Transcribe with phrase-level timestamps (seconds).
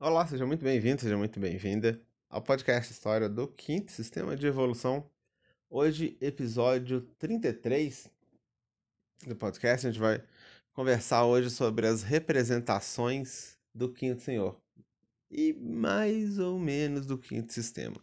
[0.00, 2.00] Olá, seja muito bem-vindo, seja muito bem-vinda
[2.30, 5.10] ao podcast História do Quinto Sistema de Evolução.
[5.68, 8.08] Hoje, episódio 33
[9.26, 10.22] do podcast, a gente vai
[10.72, 14.56] conversar hoje sobre as representações do Quinto Senhor.
[15.28, 17.96] E mais ou menos do Quinto Sistema.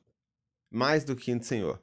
[0.70, 1.82] Mais do Quinto Senhor.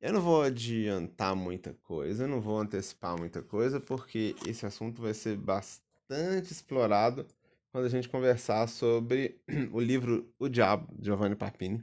[0.00, 5.12] Eu não vou adiantar muita coisa, não vou antecipar muita coisa, porque esse assunto vai
[5.12, 7.26] ser bastante explorado
[7.70, 9.40] quando a gente conversar sobre
[9.72, 11.82] o livro O Diabo, de Giovanni Papini,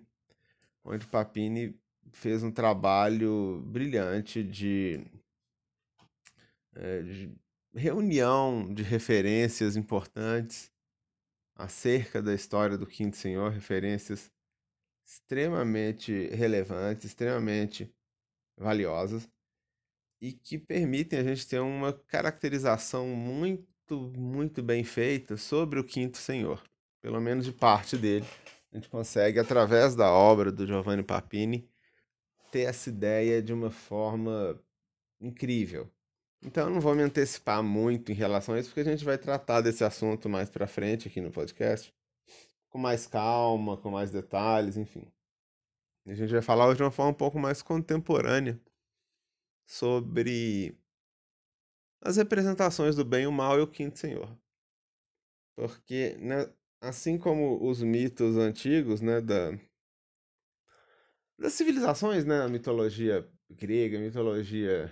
[0.83, 1.79] onde Papini
[2.11, 5.05] fez um trabalho brilhante de,
[6.75, 7.35] é, de
[7.73, 10.71] reunião de referências importantes
[11.55, 14.31] acerca da história do Quinto Senhor, referências
[15.05, 17.93] extremamente relevantes, extremamente
[18.57, 19.29] valiosas
[20.19, 26.17] e que permitem a gente ter uma caracterização muito muito bem feita sobre o Quinto
[26.17, 26.61] Senhor,
[27.01, 28.25] pelo menos de parte dele.
[28.71, 31.69] A gente consegue, através da obra do Giovanni Papini,
[32.51, 34.59] ter essa ideia de uma forma
[35.19, 35.89] incrível.
[36.43, 39.17] Então, eu não vou me antecipar muito em relação a isso, porque a gente vai
[39.17, 41.93] tratar desse assunto mais para frente aqui no podcast,
[42.69, 45.11] com mais calma, com mais detalhes, enfim.
[46.05, 48.59] A gente vai falar hoje de uma forma um pouco mais contemporânea
[49.65, 50.77] sobre
[52.07, 54.33] as representações do bem, o mal e o quinto senhor.
[55.57, 56.49] Porque, né,
[56.79, 59.51] assim como os mitos antigos, né, da,
[61.37, 64.89] das civilizações, né, a mitologia grega, a mitologia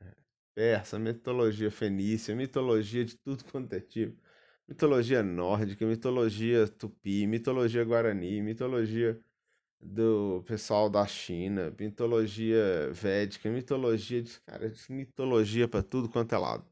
[0.00, 0.14] eh,
[0.54, 4.16] persa, a mitologia fenícia, a mitologia de tudo quanto é tipo,
[4.68, 9.20] mitologia nórdica, mitologia tupi, mitologia guarani, mitologia
[9.82, 16.38] do pessoal da China, mitologia védica, mitologia de cara, de mitologia para tudo quanto é
[16.38, 16.64] lado.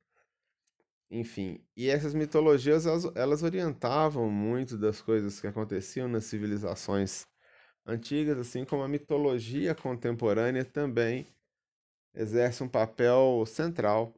[1.11, 7.27] Enfim, e essas mitologias elas, elas orientavam muito das coisas que aconteciam nas civilizações
[7.85, 11.27] antigas, assim como a mitologia contemporânea também
[12.15, 14.15] exerce um papel central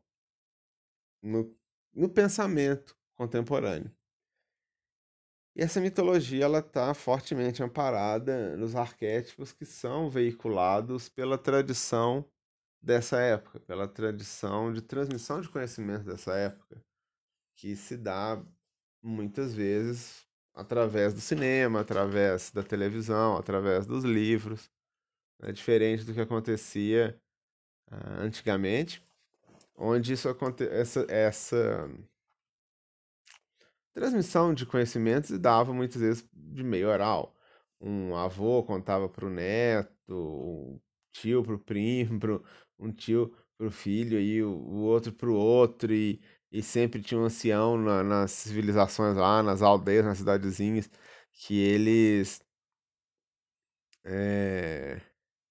[1.22, 1.56] no,
[1.94, 3.91] no pensamento contemporâneo.
[5.54, 12.24] E essa mitologia ela está fortemente amparada nos arquétipos que são veiculados pela tradição
[12.80, 16.82] dessa época, pela tradição de transmissão de conhecimento dessa época,
[17.54, 18.42] que se dá
[19.02, 24.70] muitas vezes através do cinema, através da televisão, através dos livros,
[25.38, 25.52] né?
[25.52, 27.20] diferente do que acontecia
[27.90, 29.06] uh, antigamente,
[29.76, 30.28] onde isso
[30.70, 31.90] essa, essa
[33.94, 37.34] transmissão de conhecimentos e dava muitas vezes de meio oral.
[37.80, 40.80] Um avô contava para o neto, um
[41.12, 42.44] tio para o primo, pro,
[42.78, 46.20] um tio para o filho e o, o outro para o outro, e,
[46.50, 50.91] e sempre tinha um ancião na, nas civilizações lá, nas aldeias, nas cidadezinhas,
[51.32, 52.41] que eles.
[54.04, 55.00] É,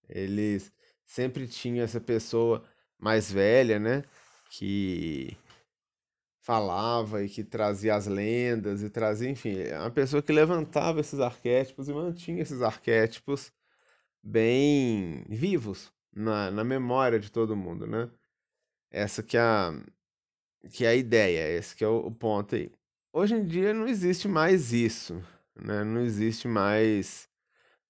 [0.10, 0.72] eles
[1.06, 2.64] sempre tinham essa pessoa
[3.00, 4.04] mais velha, né?
[4.50, 5.38] Que
[6.42, 11.20] falava e que trazia as lendas e trazia, enfim, é uma pessoa que levantava esses
[11.20, 13.54] arquétipos e mantinha esses arquétipos
[14.24, 18.10] bem vivos na, na memória de todo mundo, né?
[18.92, 19.74] Essa que é a,
[20.72, 22.72] que é a ideia, esse que é o, o ponto aí.
[23.14, 25.24] Hoje em dia não existe mais isso,
[25.56, 25.84] né?
[25.84, 27.30] Não existe mais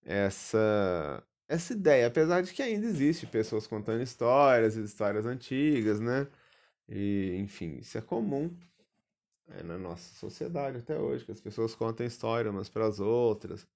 [0.04, 6.28] essa essa ideia, apesar de que ainda existe pessoas contando histórias, histórias antigas, né?
[6.88, 8.56] E, enfim, isso é comum
[9.48, 13.68] é, na nossa sociedade até hoje, que as pessoas contam história umas para as outras.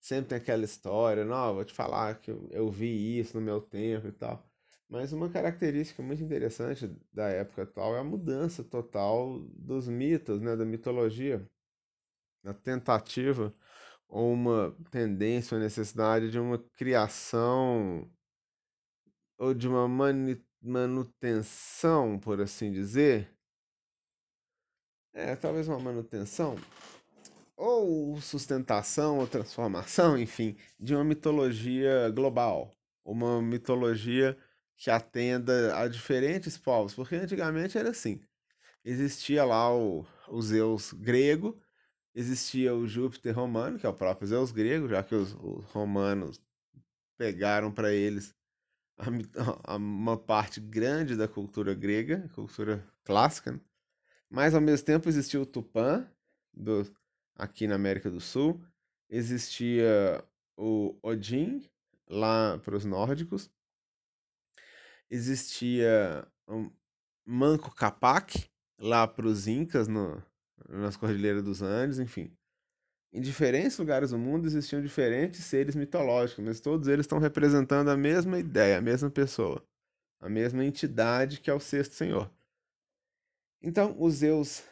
[0.00, 3.60] Sempre tem aquela história, não, vou te falar que eu, eu vi isso no meu
[3.60, 4.44] tempo e tal.
[4.88, 10.54] Mas uma característica muito interessante da época atual é a mudança total dos mitos, né,
[10.56, 11.48] da mitologia.
[12.44, 13.54] A tentativa
[14.08, 18.08] ou uma tendência ou necessidade de uma criação
[19.38, 23.30] ou de uma mani manutenção, por assim dizer.
[25.12, 26.56] É, talvez uma manutenção
[27.56, 32.72] ou sustentação ou transformação, enfim, de uma mitologia global,
[33.04, 34.36] uma mitologia
[34.76, 38.20] que atenda a diferentes povos, porque antigamente era assim.
[38.84, 41.58] Existia lá o, o Zeus grego,
[42.14, 46.40] existia o Júpiter romano, que é o próprio Zeus grego, já que os, os romanos
[47.16, 48.34] pegaram para eles
[48.98, 49.04] a,
[49.74, 53.60] a, uma parte grande da cultura grega, cultura clássica, né?
[54.30, 56.08] mas ao mesmo tempo existia o Tupã,
[56.52, 56.84] do,
[57.36, 58.62] aqui na América do Sul,
[59.08, 60.24] existia
[60.56, 61.68] o Odin,
[62.08, 63.50] lá para os nórdicos,
[65.10, 66.70] existia o
[67.24, 68.48] Manco Capac,
[68.78, 70.22] lá para os Incas, no,
[70.68, 72.36] nas Cordilheiras dos Andes, enfim.
[73.14, 77.96] Em diferentes lugares do mundo existiam diferentes seres mitológicos, mas todos eles estão representando a
[77.96, 79.64] mesma ideia, a mesma pessoa,
[80.20, 82.28] a mesma entidade que é o sexto senhor.
[83.62, 84.64] Então, o Zeus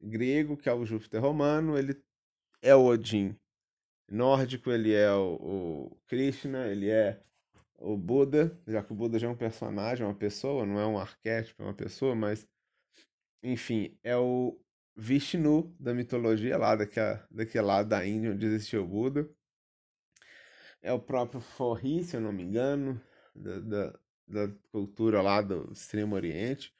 [0.00, 2.02] grego, que é o Júpiter romano, ele
[2.62, 3.36] é o Odin
[4.10, 7.22] nórdico, ele é o, o Krishna, ele é
[7.78, 10.98] o Buda, já que o Buda já é um personagem, uma pessoa, não é um
[10.98, 12.48] arquétipo, é uma pessoa, mas
[13.42, 14.58] enfim, é o
[14.94, 19.28] Vishnu da mitologia lá daquela, daquele lado da Índia onde existiu o Buda.
[20.80, 23.00] É o próprio Forri, se eu não me engano,
[23.34, 26.74] da, da, da cultura lá do Extremo Oriente.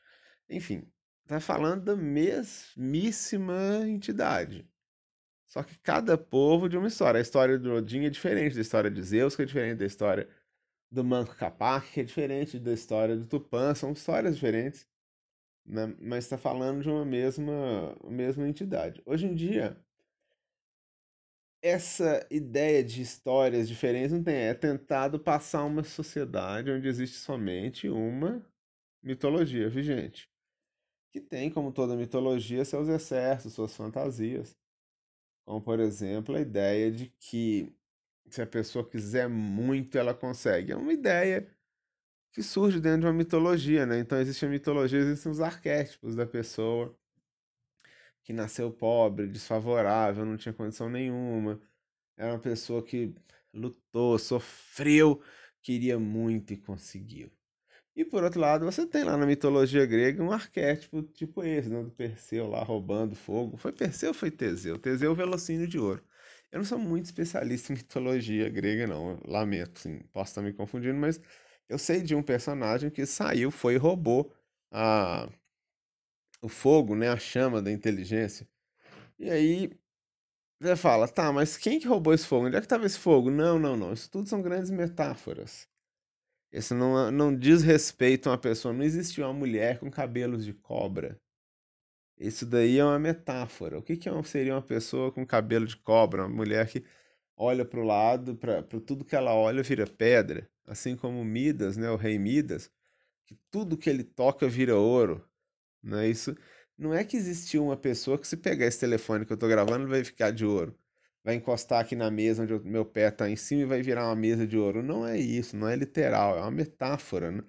[0.48, 0.90] Enfim,
[1.26, 4.68] tá falando da mesmíssima entidade.
[5.46, 7.18] Só que cada povo de uma história.
[7.18, 10.28] A história do Odin é diferente da história de Zeus, que é diferente da história
[10.90, 13.74] do Manco Capac, que é diferente da história do Tupã.
[13.74, 14.86] São histórias diferentes
[15.64, 15.94] né?
[16.00, 19.02] mas está falando de uma mesma, mesma entidade.
[19.06, 19.76] Hoje em dia,
[21.62, 27.88] essa ideia de histórias diferentes não tem, é tentado passar uma sociedade onde existe somente
[27.88, 28.44] uma
[29.02, 30.28] mitologia vigente,
[31.12, 34.56] que tem, como toda mitologia, seus excessos, suas fantasias.
[35.44, 37.72] Como, por exemplo, a ideia de que
[38.30, 40.72] se a pessoa quiser muito, ela consegue.
[40.72, 41.48] É uma ideia
[42.32, 43.98] que surge dentro de uma mitologia, né?
[43.98, 46.96] Então existe a mitologia, existem os arquétipos da pessoa
[48.22, 51.60] que nasceu pobre, desfavorável, não tinha condição nenhuma.
[52.16, 53.14] Era uma pessoa que
[53.52, 55.22] lutou, sofreu,
[55.62, 57.30] queria muito e conseguiu.
[57.94, 61.82] E por outro lado, você tem lá na mitologia grega um arquétipo tipo esse, né?
[61.82, 63.56] do Perseu lá roubando fogo.
[63.58, 64.78] Foi Perseu ou foi Teseu?
[64.78, 66.02] Teseu é velocínio de ouro.
[66.50, 69.20] Eu não sou muito especialista em mitologia grega, não.
[69.26, 70.00] lamento, sim.
[70.12, 71.20] Posso estar me confundindo, mas
[71.72, 74.30] eu sei de um personagem que saiu, foi e roubou
[74.70, 75.28] a,
[76.42, 77.08] o fogo, né?
[77.08, 78.46] A chama da inteligência.
[79.18, 79.70] E aí
[80.60, 82.46] você fala, tá, mas quem que roubou esse fogo?
[82.46, 83.30] Onde é que estava esse fogo?
[83.30, 83.92] Não, não, não.
[83.92, 85.68] Isso tudo são grandes metáforas.
[86.52, 88.74] Isso não, não diz respeito a uma pessoa.
[88.74, 91.18] Não existiu uma mulher com cabelos de cobra.
[92.18, 93.78] Isso daí é uma metáfora.
[93.78, 96.26] O que, que é seria uma pessoa com cabelo de cobra?
[96.26, 96.84] Uma mulher que
[97.36, 101.90] olha para o lado, para tudo que ela olha vira pedra assim como Midas, né,
[101.90, 102.70] o rei Midas,
[103.26, 105.24] que tudo que ele toca vira ouro.
[105.82, 106.08] Né?
[106.08, 106.36] Isso
[106.76, 109.88] não é que existiu uma pessoa que se pegar esse telefone que eu estou gravando
[109.88, 110.76] vai ficar de ouro.
[111.24, 114.16] Vai encostar aqui na mesa onde meu pé está em cima e vai virar uma
[114.16, 114.82] mesa de ouro.
[114.82, 117.44] Não é isso, não é literal, é uma metáfora né?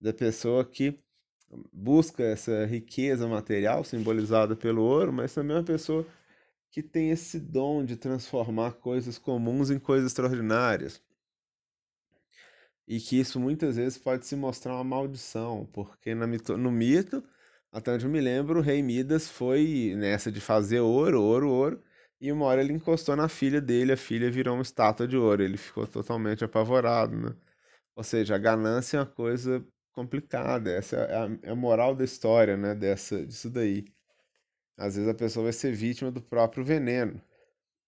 [0.00, 0.98] da pessoa que
[1.72, 6.06] busca essa riqueza material simbolizada pelo ouro, mas também é uma pessoa
[6.70, 11.02] que tem esse dom de transformar coisas comuns em coisas extraordinárias.
[12.90, 17.22] E que isso muitas vezes pode se mostrar uma maldição, porque mito, no mito,
[17.70, 21.84] até onde eu me lembro, o rei Midas foi nessa de fazer ouro, ouro, ouro,
[22.20, 25.40] e uma hora ele encostou na filha dele, a filha virou uma estátua de ouro,
[25.40, 27.36] ele ficou totalmente apavorado, né?
[27.94, 32.04] Ou seja, a ganância é uma coisa complicada, essa é a, é a moral da
[32.04, 33.84] história, né, dessa, disso daí.
[34.76, 37.22] Às vezes a pessoa vai ser vítima do próprio veneno.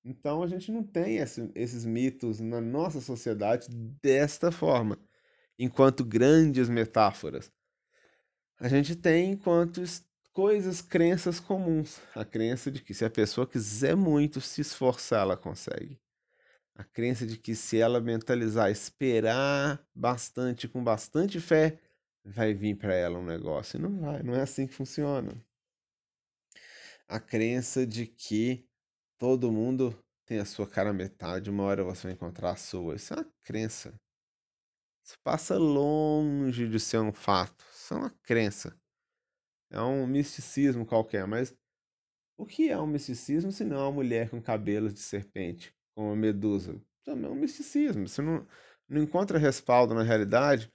[0.05, 4.99] Então a gente não tem esse, esses mitos na nossa sociedade desta forma,
[5.59, 7.53] enquanto grandes metáforas.
[8.59, 9.83] A gente tem enquanto
[10.33, 12.01] coisas, crenças comuns.
[12.15, 16.01] A crença de que se a pessoa quiser muito se esforçar, ela consegue.
[16.75, 21.79] A crença de que se ela mentalizar, esperar bastante, com bastante fé,
[22.25, 23.79] vai vir para ela um negócio.
[23.79, 25.33] E não vai, não é assim que funciona.
[27.07, 28.67] A crença de que
[29.23, 32.97] Todo mundo tem a sua cara metade, uma hora você vai encontrar a sua.
[32.97, 33.95] Isso é uma crença.
[35.01, 37.65] Isso passa longe de ser um fato.
[37.73, 38.77] Isso é uma crença.
[39.71, 41.55] É um misticismo qualquer, mas
[42.37, 46.11] o que é um misticismo se não é uma mulher com cabelos de serpente, como
[46.11, 46.75] a medusa?
[47.05, 48.09] Também é um misticismo.
[48.09, 48.45] Você não,
[48.89, 50.69] não encontra respaldo na realidade,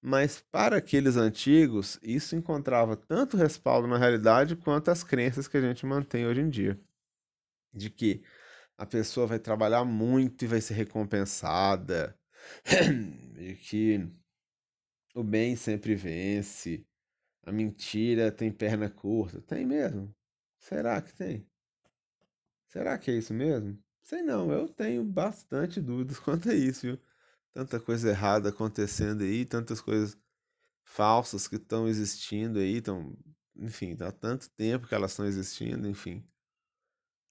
[0.00, 5.60] mas para aqueles antigos, isso encontrava tanto respaldo na realidade quanto as crenças que a
[5.60, 6.76] gente mantém hoje em dia
[7.72, 8.22] de que
[8.76, 12.18] a pessoa vai trabalhar muito e vai ser recompensada,
[13.34, 14.08] de que
[15.14, 16.86] o bem sempre vence,
[17.44, 19.40] a mentira tem perna curta.
[19.42, 20.14] Tem mesmo?
[20.58, 21.46] Será que tem?
[22.68, 23.78] Será que é isso mesmo?
[24.00, 26.98] Sei não, eu tenho bastante dúvidas quanto a isso, viu?
[27.52, 30.16] Tanta coisa errada acontecendo aí, tantas coisas
[30.84, 33.16] falsas que estão existindo aí, estão,
[33.56, 36.26] enfim, há tanto tempo que elas estão existindo, enfim.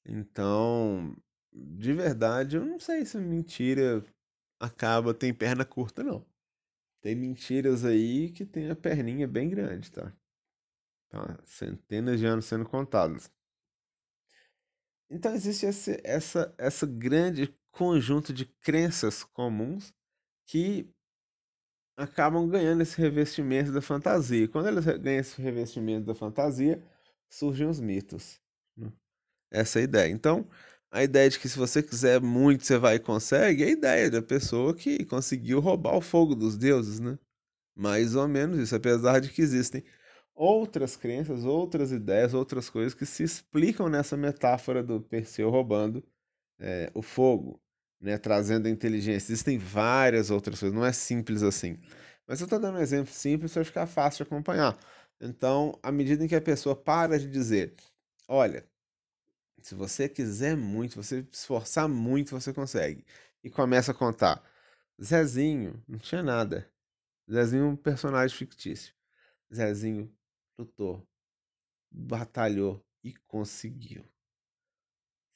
[0.06, 1.16] Então,
[1.54, 4.04] de verdade, eu não sei se mentira
[4.60, 6.26] acaba, tem perna curta, não.
[7.02, 10.14] Tem mentiras aí que tem a perninha bem grande, tá?
[11.10, 13.32] Tá, centenas de anos sendo contadas.
[15.10, 19.94] Então existe esse, essa, essa grande conjunto de crenças comuns
[20.46, 20.90] que
[21.98, 24.48] acabam ganhando esse revestimento da fantasia.
[24.48, 26.82] Quando eles ganham esse revestimento da fantasia,
[27.30, 28.40] surgem os mitos.
[29.52, 30.10] Essa ideia.
[30.12, 30.48] Então,
[30.92, 34.12] a ideia de que se você quiser muito, você vai e consegue, é a ideia
[34.12, 37.18] da pessoa que conseguiu roubar o fogo dos deuses, né?
[37.76, 39.84] Mais ou menos isso, apesar de que existem
[40.36, 46.04] outras crenças, outras ideias, outras coisas que se explicam nessa metáfora do Perseu roubando
[46.60, 47.62] é, o fogo,
[48.02, 48.18] né?
[48.18, 49.32] Trazendo a inteligência.
[49.34, 51.78] Existem várias outras coisas, não é simples assim.
[52.28, 54.78] Mas eu estou dando um exemplo simples para ficar fácil de acompanhar.
[55.22, 57.76] Então, à medida em que a pessoa para de dizer,
[58.28, 58.66] olha,
[59.62, 63.06] se você quiser muito, você esforçar muito, você consegue.
[63.44, 64.44] E começa a contar.
[65.02, 66.70] Zezinho, não tinha nada.
[67.30, 68.94] Zezinho é um personagem fictício.
[69.54, 70.12] Zezinho
[70.58, 71.06] lutou,
[71.90, 74.06] batalhou e conseguiu.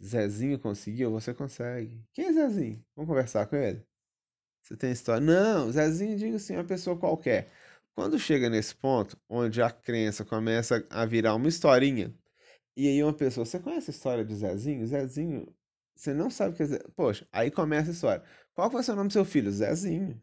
[0.03, 2.05] Zezinho conseguiu, você consegue.
[2.13, 2.85] Quem é Zezinho?
[2.95, 3.85] Vamos conversar com ele.
[4.61, 5.21] Você tem história?
[5.21, 7.51] Não, Zezinho, diga assim, uma pessoa qualquer.
[7.93, 12.13] Quando chega nesse ponto, onde a crença começa a virar uma historinha,
[12.75, 14.85] e aí uma pessoa, você conhece a história de Zezinho?
[14.85, 15.47] Zezinho,
[15.95, 16.91] você não sabe o que é Zezinho.
[16.95, 18.23] Poxa, aí começa a história.
[18.53, 19.51] Qual ser o nome do seu filho?
[19.51, 20.21] Zezinho.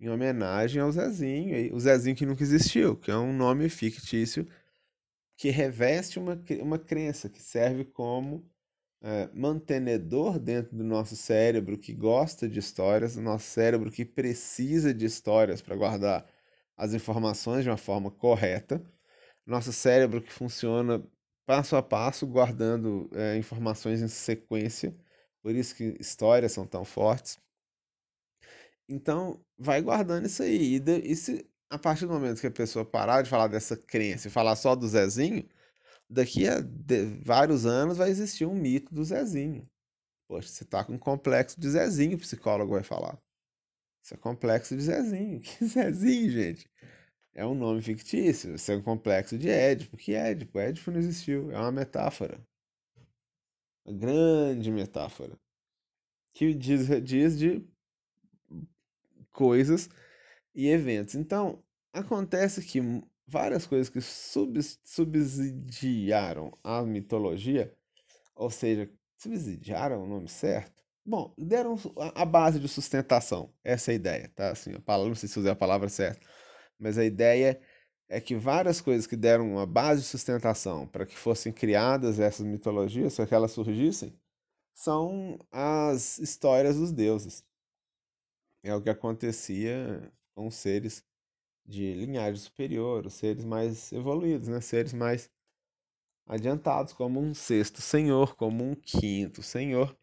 [0.00, 4.46] Em homenagem ao Zezinho, o Zezinho que nunca existiu, que é um nome fictício
[5.36, 8.48] que reveste uma, uma crença, que serve como
[9.02, 14.94] é, mantenedor dentro do nosso cérebro que gosta de histórias, do nosso cérebro que precisa
[14.94, 16.26] de histórias para guardar
[16.76, 18.82] as informações de uma forma correta,
[19.44, 21.02] nosso cérebro que funciona
[21.46, 24.96] passo a passo, guardando é, informações em sequência.
[25.42, 27.38] Por isso que histórias são tão fortes.
[28.88, 30.74] Então, vai guardando isso aí.
[30.74, 33.76] E, de, e se, a partir do momento que a pessoa parar de falar dessa
[33.76, 35.48] crença e falar só do Zezinho,
[36.08, 39.68] daqui a de, vários anos vai existir um mito do Zezinho.
[40.28, 43.18] Poxa, você tá com um complexo de Zezinho, o psicólogo vai falar.
[44.02, 45.40] Isso é complexo de Zezinho.
[45.58, 46.70] Que Zezinho, gente?
[47.34, 49.96] É um nome fictício, isso é um complexo de Édipo.
[49.96, 50.58] Que Édipo?
[50.58, 52.38] Édipo não existiu, é uma metáfora.
[53.84, 55.38] Uma grande metáfora.
[56.34, 57.66] Que diz, diz de
[59.30, 59.88] coisas
[60.54, 61.14] e eventos.
[61.14, 61.62] Então,
[61.92, 62.80] acontece que
[63.26, 64.00] várias coisas que
[64.84, 67.74] subsidiaram a mitologia,
[68.34, 70.82] ou seja, subsidiaram o nome certo?
[71.04, 71.76] Bom, deram
[72.14, 73.52] a base de sustentação.
[73.64, 74.50] Essa é a ideia, tá?
[74.50, 76.24] Assim, a palavra, não sei se usei a palavra certa
[76.82, 77.60] mas a ideia
[78.08, 82.44] é que várias coisas que deram uma base de sustentação para que fossem criadas essas
[82.44, 84.12] mitologias, para que elas surgissem,
[84.74, 87.44] são as histórias dos deuses.
[88.64, 91.04] É o que acontecia com os seres
[91.64, 94.60] de linhagem superior, os seres mais evoluídos, né?
[94.60, 95.30] seres mais
[96.26, 99.96] adiantados, como um sexto senhor, como um quinto senhor.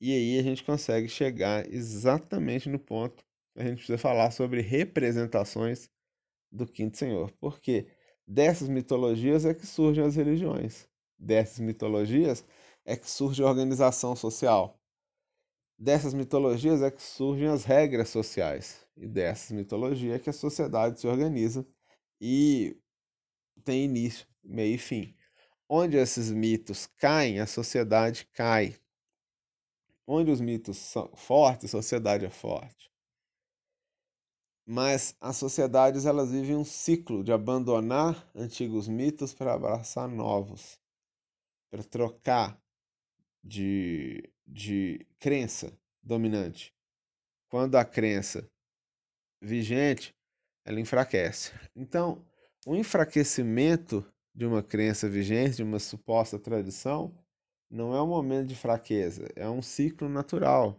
[0.00, 3.24] E aí a gente consegue chegar exatamente no ponto
[3.56, 5.88] a gente precisa falar sobre representações
[6.50, 7.30] do quinto senhor.
[7.40, 7.88] Porque
[8.26, 10.88] dessas mitologias é que surgem as religiões.
[11.18, 12.44] Dessas mitologias
[12.84, 14.80] é que surge a organização social.
[15.78, 18.86] Dessas mitologias é que surgem as regras sociais.
[18.96, 21.66] E dessas mitologias é que a sociedade se organiza
[22.20, 22.80] e
[23.64, 25.14] tem início, meio e fim.
[25.68, 28.76] Onde esses mitos caem, a sociedade cai.
[30.06, 32.90] Onde os mitos são fortes, a sociedade é forte.
[34.66, 40.80] Mas as sociedades elas vivem um ciclo de abandonar antigos mitos para abraçar novos,
[41.70, 42.60] para trocar
[43.44, 46.74] de, de crença dominante.
[47.48, 48.50] Quando a crença
[49.40, 50.12] vigente,
[50.64, 51.52] ela enfraquece.
[51.76, 52.26] Então,
[52.66, 54.04] o enfraquecimento
[54.34, 57.16] de uma crença vigente, de uma suposta tradição,
[57.70, 60.78] não é um momento de fraqueza, é um ciclo natural.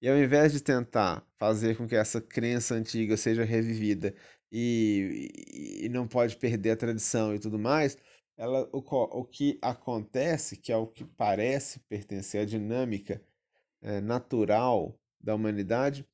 [0.00, 4.14] E ao invés de tentar fazer com que essa crença antiga seja revivida
[4.50, 7.98] e, e não pode perder a tradição e tudo mais,
[8.36, 13.20] ela, o, o que acontece, que é o que parece pertencer à dinâmica
[13.82, 16.06] é, natural da humanidade,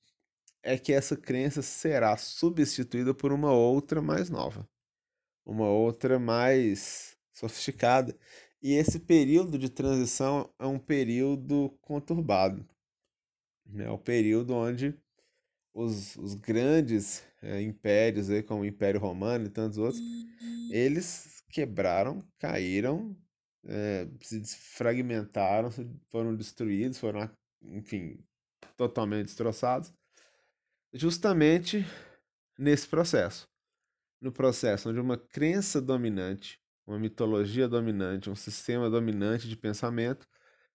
[0.63, 4.67] é que essa crença será substituída por uma outra mais nova,
[5.45, 8.17] uma outra mais sofisticada.
[8.63, 12.67] E esse período de transição é um período conturbado
[13.67, 14.95] né, o período onde
[15.73, 20.01] os, os grandes é, impérios, aí, como o Império Romano e tantos outros,
[20.71, 23.17] eles quebraram, caíram,
[23.67, 25.71] é, se fragmentaram,
[26.11, 27.29] foram destruídos, foram,
[27.63, 28.19] enfim,
[28.77, 29.93] totalmente destroçados,
[30.93, 31.85] justamente
[32.59, 33.49] nesse processo.
[34.21, 40.27] No processo onde uma crença dominante, uma mitologia dominante, um sistema dominante de pensamento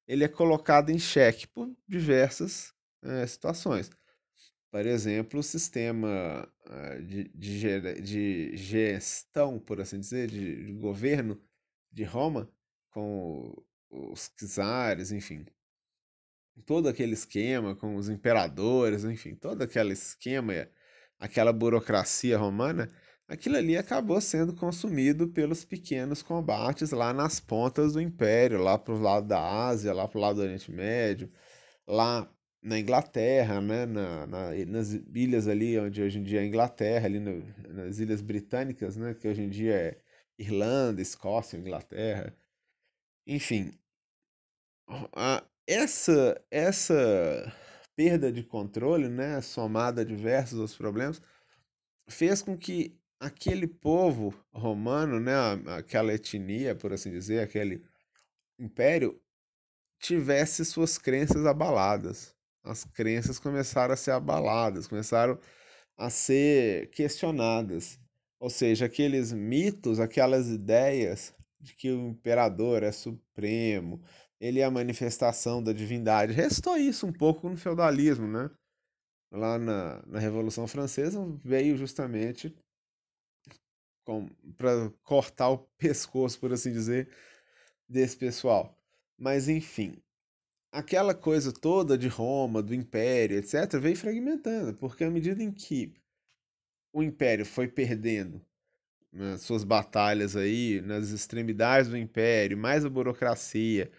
[0.08, 3.90] ele é colocado em xeque por diversas é, situações.
[4.72, 11.42] Por exemplo, o sistema uh, de, de, de, gestão, por assim dizer, de, de governo
[11.92, 12.48] de Roma,
[12.92, 13.52] com
[13.90, 15.44] os czares, enfim,
[16.66, 20.54] todo aquele esquema com os imperadores, enfim, todo aquele esquema,
[21.18, 22.92] aquela burocracia romana,
[23.28, 28.94] aquilo ali acabou sendo consumido pelos pequenos combates lá nas pontas do império, lá para
[28.94, 31.32] o lado da Ásia, lá para o lado do Oriente Médio,
[31.88, 37.06] lá na Inglaterra, né, na, na, nas ilhas ali onde hoje em dia é Inglaterra,
[37.06, 37.42] ali no,
[37.74, 40.02] nas ilhas britânicas, né, que hoje em dia é
[40.38, 42.36] Irlanda, Escócia, Inglaterra,
[43.28, 43.72] enfim,
[45.16, 47.54] a, essa essa
[47.96, 51.22] perda de controle, né, somada a diversos outros problemas,
[52.10, 55.34] fez com que aquele povo romano, né,
[55.78, 57.84] aquela etnia, por assim dizer, aquele
[58.58, 59.22] império,
[60.00, 62.39] tivesse suas crenças abaladas.
[62.64, 65.40] As crenças começaram a ser abaladas, começaram
[65.98, 68.00] a ser questionadas.
[68.40, 74.02] Ou seja, aqueles mitos, aquelas ideias de que o imperador é supremo,
[74.40, 76.32] ele é a manifestação da divindade.
[76.32, 78.50] Restou isso um pouco no feudalismo, né?
[79.32, 82.56] Lá na, na Revolução Francesa veio justamente
[84.58, 87.10] para cortar o pescoço, por assim dizer,
[87.88, 88.76] desse pessoal.
[89.18, 90.02] Mas enfim,
[90.72, 95.94] aquela coisa toda de Roma, do Império, etc., veio fragmentando, porque à medida em que
[96.94, 98.42] o Império foi perdendo
[99.12, 103.92] né, suas batalhas aí, nas extremidades do Império, mais a burocracia,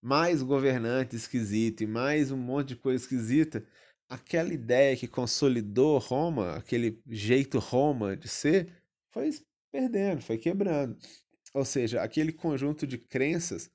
[0.00, 3.64] mais governante esquisito e mais um monte de coisa esquisita,
[4.08, 8.70] aquela ideia que consolidou Roma, aquele jeito Roma de ser,
[9.10, 9.30] foi
[9.72, 10.96] perdendo, foi quebrando.
[11.52, 13.70] Ou seja, aquele conjunto de crenças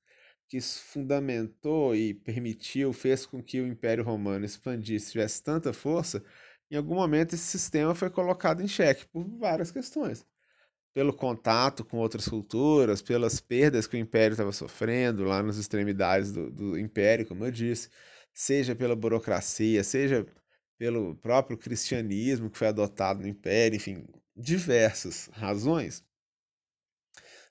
[0.49, 6.23] que fundamentou e permitiu, fez com que o Império Romano expandisse, tivesse tanta força,
[6.71, 10.25] em algum momento esse sistema foi colocado em xeque por várias questões.
[10.91, 16.31] Pelo contato com outras culturas, pelas perdas que o Império estava sofrendo lá nas extremidades
[16.31, 17.89] do, do Império, como eu disse,
[18.33, 20.25] seja pela burocracia, seja
[20.79, 26.03] pelo próprio cristianismo que foi adotado no Império, enfim, diversas razões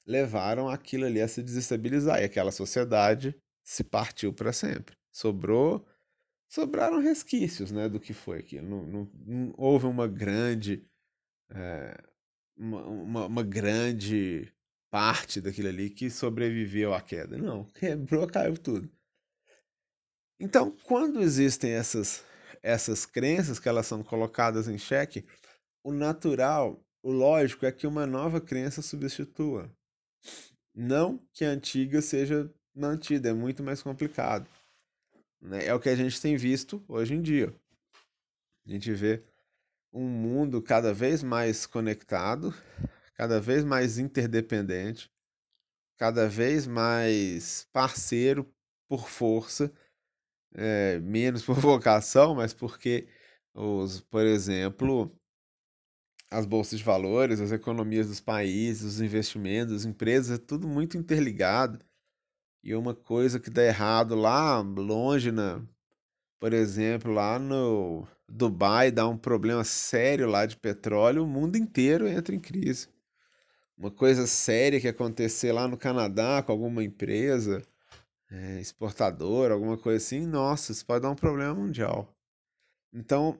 [0.08, 4.96] levaram aquilo ali a se desestabilizar e aquela sociedade se partiu para sempre.
[5.12, 5.86] Sobrou,
[6.48, 8.66] sobraram resquícios, né, do que foi aquilo.
[8.66, 10.82] Não, não, não houve uma grande
[11.50, 12.02] é,
[12.56, 14.52] uma, uma, uma grande
[14.90, 17.36] parte daquilo ali que sobreviveu à queda.
[17.36, 18.90] Não, quebrou, caiu tudo.
[20.40, 22.24] Então, quando existem essas,
[22.62, 25.26] essas crenças que elas são colocadas em xeque,
[25.84, 29.70] o natural, o lógico é que uma nova crença substitua.
[30.80, 34.48] Não que a antiga seja mantida, é muito mais complicado.
[35.40, 35.66] Né?
[35.66, 37.52] É o que a gente tem visto hoje em dia.
[38.64, 39.24] A gente vê
[39.92, 42.54] um mundo cada vez mais conectado,
[43.14, 45.10] cada vez mais interdependente,
[45.96, 48.48] cada vez mais parceiro
[48.88, 49.72] por força,
[50.54, 53.08] é, menos por vocação, mas porque
[53.52, 55.12] os, por exemplo,
[56.30, 60.96] as bolsas de valores, as economias dos países, os investimentos, as empresas, é tudo muito
[60.98, 61.78] interligado.
[62.62, 65.62] E uma coisa que dá errado lá longe na,
[66.40, 72.06] por exemplo, lá no Dubai dá um problema sério lá de petróleo, o mundo inteiro
[72.06, 72.88] entra em crise.
[73.76, 77.62] Uma coisa séria que acontecer lá no Canadá com alguma empresa
[78.30, 82.12] é, exportadora, alguma coisa assim, nossa, isso pode dar um problema mundial.
[82.92, 83.38] Então,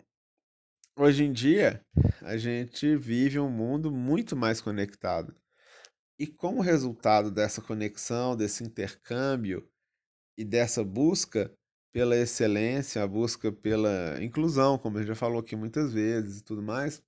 [0.99, 1.81] hoje em dia,
[2.23, 5.35] a gente vive um mundo muito mais conectado.
[6.19, 9.69] E como resultado dessa conexão, desse intercâmbio
[10.37, 11.53] e dessa busca,
[11.93, 16.45] pela excelência, a busca pela inclusão, como a gente já falou aqui muitas vezes e
[16.45, 17.03] tudo mais,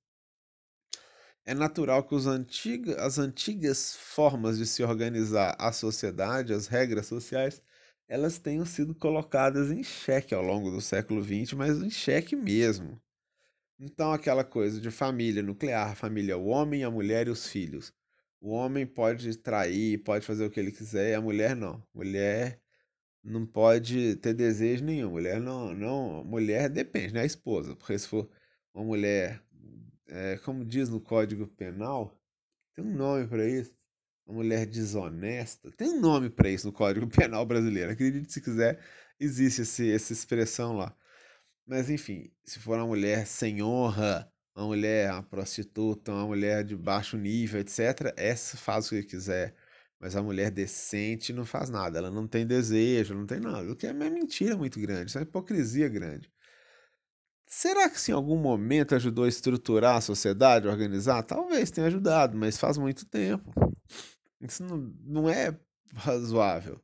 [1.45, 7.61] é natural que antiga, as antigas formas de se organizar a sociedade, as regras sociais,
[8.09, 13.01] elas tenham sido colocadas em xeque ao longo do século XX, mas em xeque mesmo.
[13.83, 17.95] Então, aquela coisa de família nuclear, família, o homem, a mulher e os filhos.
[18.41, 21.83] O homem pode trair, pode fazer o que ele quiser, e a mulher não.
[21.95, 22.61] Mulher
[23.25, 25.11] não pode ter desejo nenhum.
[25.13, 27.23] Mulher não, não, mulher depende, né?
[27.23, 28.29] A esposa, porque se for
[28.75, 29.43] uma mulher,
[30.09, 32.19] é, como diz no Código Penal,
[32.75, 33.75] tem um nome para isso.
[34.27, 37.93] Uma mulher desonesta, tem um nome para isso no Código Penal brasileiro.
[37.93, 38.81] Acredite se quiser,
[39.19, 40.95] existe esse, essa expressão lá.
[41.71, 46.75] Mas enfim, se for uma mulher sem honra, uma mulher uma prostituta, uma mulher de
[46.77, 49.55] baixo nível, etc., essa faz o que quiser
[50.01, 53.71] Mas a mulher decente não faz nada, ela não tem desejo, não tem nada.
[53.71, 56.29] O que é uma mentira muito grande, isso é uma hipocrisia grande.
[57.47, 61.23] Será que se em algum momento ajudou a estruturar a sociedade, organizar?
[61.23, 63.53] Talvez tenha ajudado, mas faz muito tempo.
[64.41, 65.57] Isso não, não é
[65.95, 66.81] razoável.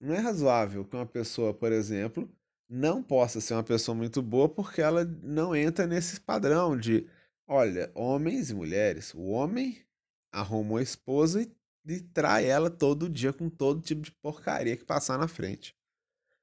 [0.00, 2.30] Não é razoável que uma pessoa, por exemplo,
[2.72, 7.06] não possa ser uma pessoa muito boa porque ela não entra nesse padrão de,
[7.46, 9.12] olha, homens e mulheres.
[9.14, 9.84] O homem
[10.32, 11.52] arruma uma esposa e,
[11.86, 15.76] e trai ela todo dia com todo tipo de porcaria que passar na frente.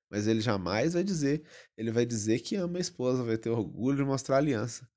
[0.10, 1.44] Mas ele jamais vai dizer,
[1.78, 4.88] ele vai dizer que ama a esposa, vai ter orgulho de mostrar aliança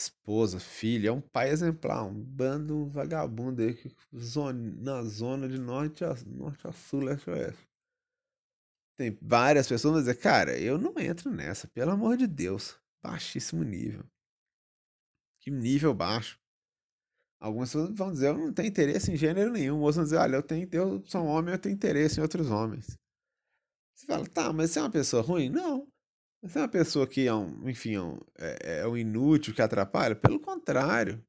[0.00, 5.58] esposa, filho, é um pai exemplar, um bando vagabundo aí que zona, na zona de
[5.58, 7.69] norte a, norte a sul, leste a oeste.
[9.00, 12.78] Tem várias pessoas que dizer, cara, eu não entro nessa, pelo amor de Deus.
[13.02, 14.04] Baixíssimo nível.
[15.40, 16.38] Que nível baixo.
[17.40, 19.78] Algumas pessoas vão dizer, eu não tenho interesse em gênero nenhum.
[19.78, 22.50] Outros vão dizer, olha, eu, tenho, eu sou um homem, eu tenho interesse em outros
[22.50, 22.98] homens.
[23.94, 25.48] Você fala, tá, mas você é uma pessoa ruim?
[25.48, 25.90] Não.
[26.42, 29.62] Você é uma pessoa que é um, enfim, é um, é, é um inútil que
[29.62, 30.14] atrapalha?
[30.14, 31.26] Pelo contrário.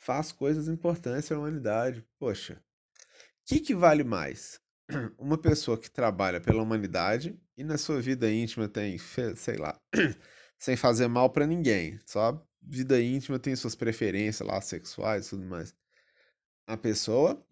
[0.00, 2.02] Faz coisas importantes para a humanidade.
[2.18, 4.61] Poxa, o que, que vale mais?
[5.18, 8.98] Uma pessoa que trabalha pela humanidade e na sua vida íntima tem,
[9.36, 9.78] sei lá,
[10.58, 11.98] sem fazer mal para ninguém.
[12.06, 15.74] Só vida íntima tem suas preferências lá, sexuais e tudo mais.
[16.66, 17.44] A pessoa,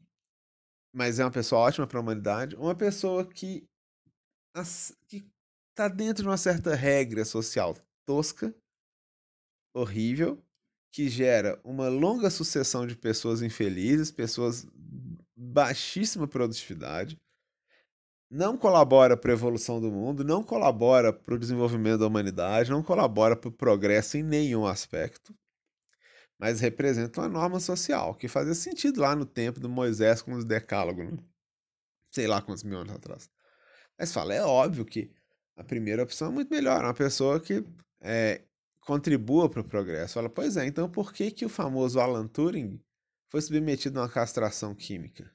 [0.95, 2.57] mas é uma pessoa ótima para a humanidade.
[2.57, 3.69] Uma pessoa que,
[5.09, 5.29] que
[5.75, 7.77] tá dentro de uma certa regra social
[8.07, 8.55] tosca,
[9.75, 10.43] horrível,
[10.93, 14.67] que gera uma longa sucessão de pessoas infelizes, pessoas
[15.37, 17.17] baixíssima produtividade,
[18.31, 22.83] não colabora para a evolução do mundo, não colabora para o desenvolvimento da humanidade, não
[22.83, 25.35] colabora para o progresso em nenhum aspecto,
[26.39, 30.45] mas representa uma norma social que fazia sentido lá no tempo do Moisés com os
[30.45, 31.19] decálogos, né?
[32.13, 33.29] sei lá quantos mil anos atrás.
[33.99, 35.13] Mas fala, é óbvio que
[35.57, 37.65] a primeira opção é muito melhor, uma pessoa que
[38.01, 38.43] é,
[38.81, 40.15] contribua para o progresso.
[40.15, 42.81] Fala, pois é, então por que, que o famoso Alan Turing
[43.29, 45.31] foi submetido a uma castração química?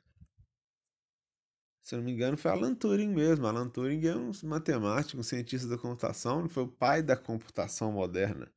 [1.86, 3.46] Se eu não me engano, foi Alan Turing mesmo.
[3.46, 8.52] Alan Turing é um matemático, um cientista da computação, foi o pai da computação moderna,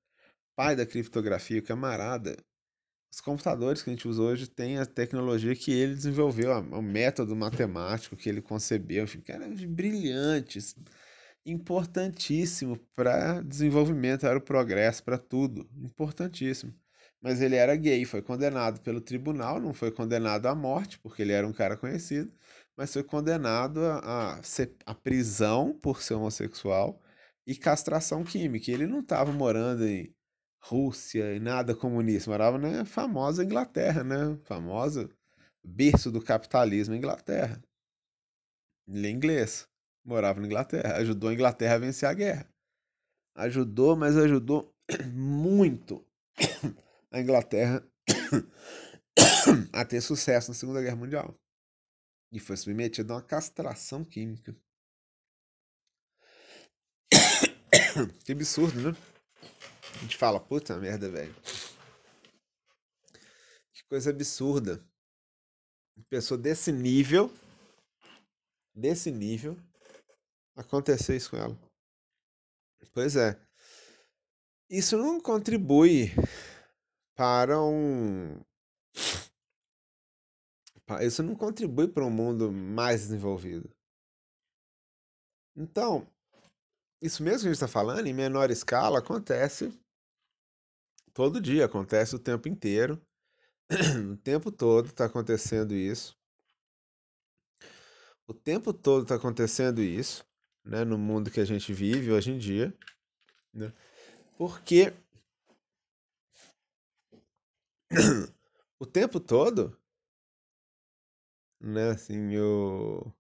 [0.57, 2.39] pai da criptografia, camarada.
[3.13, 7.37] Os computadores que a gente usa hoje têm a tecnologia que ele desenvolveu, o método
[7.37, 10.75] matemático que ele concebeu, enfim, que eram brilhantes
[11.45, 16.75] importantíssimo para desenvolvimento, era o progresso, para tudo, importantíssimo.
[17.21, 21.33] Mas ele era gay, foi condenado pelo tribunal, não foi condenado à morte, porque ele
[21.33, 22.33] era um cara conhecido,
[22.79, 24.41] mas foi condenado a, a,
[24.87, 27.03] a prisão por ser homossexual
[27.45, 28.71] e castração química.
[28.71, 30.15] Ele não estava morando em
[30.63, 34.39] Rússia e nada comunista, morava na famosa Inglaterra, né?
[34.45, 35.11] Famosa
[35.63, 37.61] berço do capitalismo, Inglaterra.
[38.87, 39.69] Ele é inglês
[40.05, 42.49] morava na Inglaterra, ajudou a Inglaterra a vencer a guerra.
[43.35, 44.75] Ajudou, mas ajudou
[45.13, 46.05] muito
[47.11, 47.87] a Inglaterra
[49.73, 51.39] a ter sucesso na Segunda Guerra Mundial.
[52.31, 54.55] E foi submetido a uma castração química.
[58.25, 58.99] que absurdo, né?
[59.95, 61.35] A gente fala, puta merda, velho.
[63.73, 64.85] Que coisa absurda.
[65.97, 67.33] Uma pessoa desse nível,
[68.75, 69.57] desse nível,
[70.55, 71.59] acontecer isso com ela.
[72.93, 73.41] Pois é.
[74.71, 76.13] Isso não contribui
[77.17, 78.41] para um.
[81.03, 83.71] Isso não contribui para um mundo mais desenvolvido.
[85.57, 86.07] Então,
[87.01, 89.73] isso mesmo que a gente está falando, em menor escala, acontece
[91.13, 93.01] todo dia, acontece o tempo inteiro.
[94.13, 96.17] O tempo todo está acontecendo isso.
[98.27, 100.25] O tempo todo está acontecendo isso
[100.65, 102.77] né, no mundo que a gente vive hoje em dia,
[103.53, 103.73] né?
[104.37, 104.93] Porque
[108.79, 109.78] o tempo todo,
[111.61, 113.13] né, assim, o,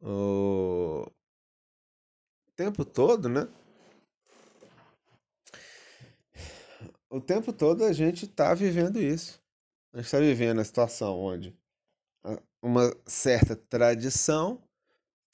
[0.00, 1.06] o
[2.56, 3.48] tempo todo, né?
[7.10, 9.40] O tempo todo a gente está vivendo isso.
[9.92, 11.56] A gente está vivendo a situação onde
[12.62, 14.62] uma certa tradição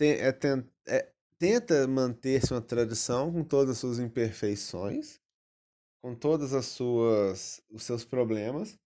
[0.01, 0.37] é,
[0.87, 5.21] é, tenta manter-se uma tradição com todas as suas imperfeições,
[6.03, 8.79] com todas as suas os seus problemas,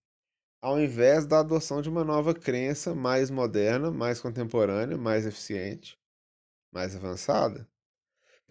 [0.61, 5.97] ao invés da adoção de uma nova crença mais moderna, mais contemporânea, mais eficiente,
[6.71, 7.67] mais avançada.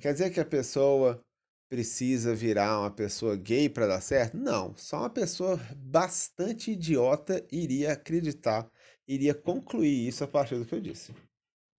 [0.00, 1.22] Quer dizer que a pessoa
[1.68, 4.36] precisa virar uma pessoa gay para dar certo?
[4.36, 8.70] Não, só uma pessoa bastante idiota iria acreditar,
[9.06, 11.14] iria concluir isso a partir do que eu disse.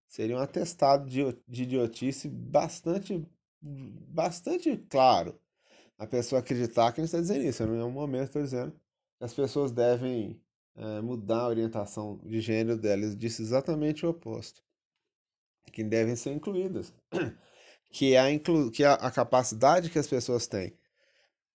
[0.08, 3.26] Seria um atestado de, de idiotice bastante,
[3.62, 5.40] bastante claro.
[5.98, 7.62] A pessoa acreditar que a gente está dizendo isso.
[7.64, 8.74] Eu, em nenhum momento estou dizendo
[9.20, 10.42] as pessoas devem
[10.76, 13.16] é, mudar a orientação de gênero delas.
[13.16, 14.64] Disse exatamente o oposto.
[15.72, 16.94] Que devem ser incluídas.
[17.92, 20.78] que a, inclu que é a capacidade que as pessoas têm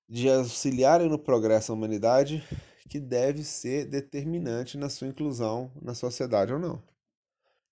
[0.08, 2.44] de auxiliarem no progresso da humanidade
[2.88, 6.82] que deve ser determinante na sua inclusão na sociedade ou não.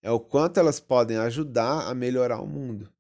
[0.00, 2.92] É o quanto elas podem ajudar a melhorar o mundo.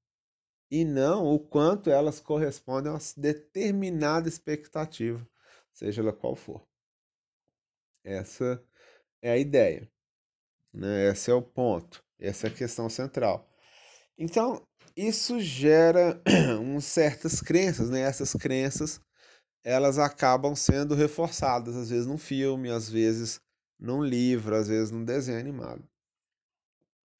[0.70, 5.26] E não o quanto elas correspondem a uma determinada expectativa,
[5.72, 6.62] seja ela qual for.
[8.04, 8.62] Essa
[9.20, 9.90] é a ideia.
[10.72, 11.08] Né?
[11.10, 12.04] Esse é o ponto.
[12.18, 13.48] Essa é a questão central.
[14.18, 16.20] Então, isso gera
[16.60, 18.00] um, certas crenças, né?
[18.00, 19.00] Essas crenças,
[19.64, 23.40] elas acabam sendo reforçadas, às vezes num filme, às vezes
[23.78, 25.86] num livro, às vezes num desenho animado.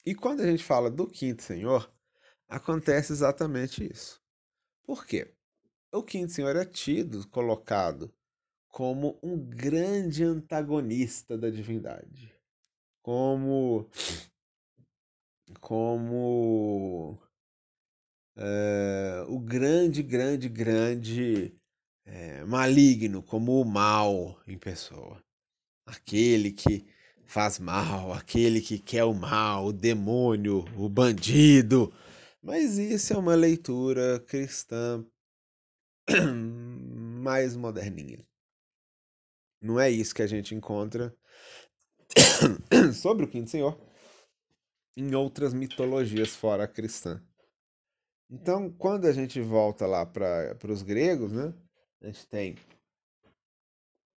[0.05, 1.91] E quando a gente fala do quinto senhor,
[2.47, 4.21] acontece exatamente isso.
[4.83, 5.33] Por quê?
[5.91, 8.13] O quinto senhor é tido, colocado
[8.73, 12.33] como um grande antagonista da divindade.
[13.03, 13.87] Como
[15.61, 17.19] como
[18.35, 21.55] é, o grande, grande, grande
[22.03, 25.23] é, maligno, como o mal em pessoa.
[25.85, 26.83] Aquele que
[27.27, 31.93] faz mal, aquele que quer o mal, o demônio, o bandido.
[32.41, 35.05] Mas isso é uma leitura cristã
[37.21, 38.25] mais moderninha.
[39.63, 41.15] Não é isso que a gente encontra
[42.93, 43.79] sobre o Quinto Senhor
[44.97, 47.23] em outras mitologias fora a cristã.
[48.29, 51.53] Então, quando a gente volta lá para os gregos, né,
[52.01, 52.55] a gente tem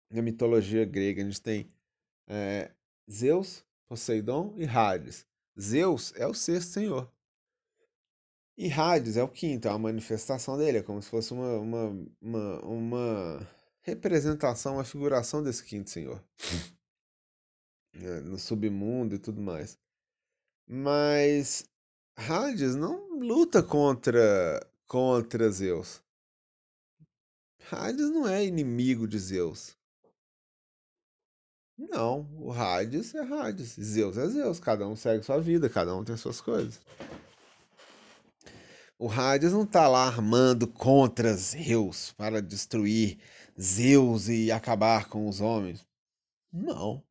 [0.10, 1.70] na mitologia grega, a gente tem
[2.26, 2.72] é,
[3.12, 5.28] Zeus, Poseidon e Hades.
[5.60, 7.12] Zeus é o sexto senhor.
[8.58, 12.08] E Hades é o quinto, é a manifestação dele, é como se fosse uma, uma,
[12.22, 13.50] uma, uma
[13.84, 16.24] representação, uma figuração desse quinto senhor.
[17.93, 19.78] É, no submundo e tudo mais.
[20.67, 21.63] Mas
[22.15, 26.02] Hades não luta contra contra Zeus.
[27.72, 29.78] Hades não é inimigo de Zeus.
[31.78, 36.04] Não, o Hades é Hades, Zeus é Zeus, cada um segue sua vida, cada um
[36.04, 36.80] tem suas coisas.
[38.98, 43.19] O Hades não tá lá armando contra Zeus para destruir
[43.60, 45.86] Zeus e acabar com os homens.
[46.52, 47.04] Não.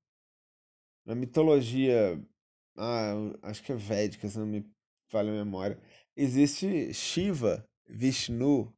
[1.04, 2.20] Na mitologia
[2.76, 4.64] ah, acho que é védica, se não me
[5.08, 5.78] falha a memória.
[6.16, 8.72] Existe Shiva, Vishnu,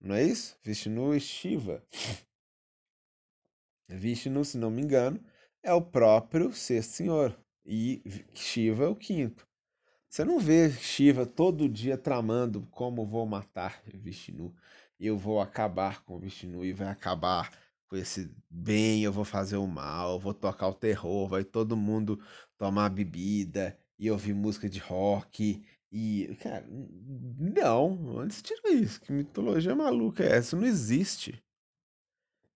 [0.00, 0.56] não é isso?
[0.62, 1.84] Vishnu e Shiva.
[3.88, 5.22] Vishnu, se não me engano,
[5.62, 8.02] é o próprio sexto senhor e
[8.34, 9.46] Shiva é o quinto.
[10.08, 14.54] Você não vê Shiva todo dia tramando como vou matar Vishnu,
[15.06, 17.50] eu vou acabar com Vishnu e vai acabar
[17.88, 21.76] com esse bem, eu vou fazer o mal, eu vou tocar o terror, vai todo
[21.76, 22.20] mundo
[22.56, 25.62] tomar bebida e ouvir música de rock.
[25.90, 29.00] E, cara, não, onde se tira isso?
[29.00, 30.56] Que mitologia maluca é essa?
[30.56, 31.42] Não existe.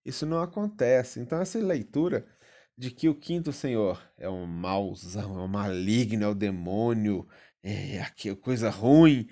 [0.04, 1.18] Isso não acontece.
[1.18, 2.26] Então, essa leitura
[2.76, 7.26] de que o quinto senhor é um mauzão, é um maligno, é o demônio,
[7.62, 9.28] é aqui, coisa ruim.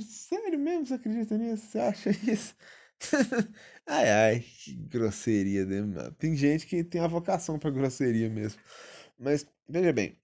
[0.00, 1.66] Sério mesmo você acredita nisso?
[1.66, 2.54] Você acha isso?
[3.86, 6.10] ai, ai, que grosseria, né?
[6.18, 8.60] Tem gente que tem a vocação para grosseria mesmo.
[9.18, 10.18] Mas, veja bem,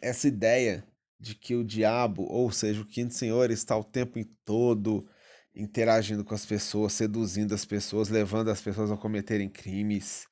[0.00, 0.86] essa ideia
[1.18, 5.08] de que o diabo, ou seja, o quinto senhor, está o tempo todo
[5.54, 10.26] interagindo com as pessoas, seduzindo as pessoas, levando as pessoas a cometerem crimes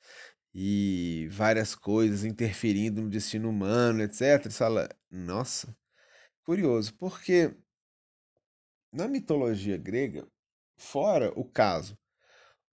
[0.54, 4.42] e várias coisas, interferindo no destino humano, etc.
[4.44, 5.74] Você fala, nossa,
[6.44, 7.54] curioso, porque
[8.94, 10.26] na mitologia grega,
[10.76, 11.96] Fora o caso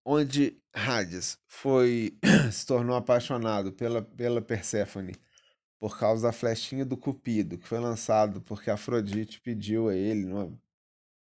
[0.06, 2.18] onde Hades foi
[2.52, 5.14] se tornou apaixonado pela, pela Perséfone
[5.80, 10.60] por causa da flechinha do Cupido, que foi lançado porque Afrodite pediu a ele uma,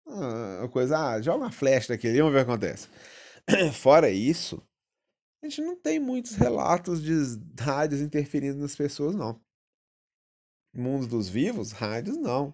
[0.06, 2.90] uma coisa, ah, joga uma flecha daquele, vamos ver o que acontece.
[3.74, 4.62] Fora isso,
[5.42, 7.14] a gente não tem muitos relatos de
[7.62, 9.40] Hades interferindo nas pessoas, não.
[10.74, 12.54] Mundo dos vivos, Hades não.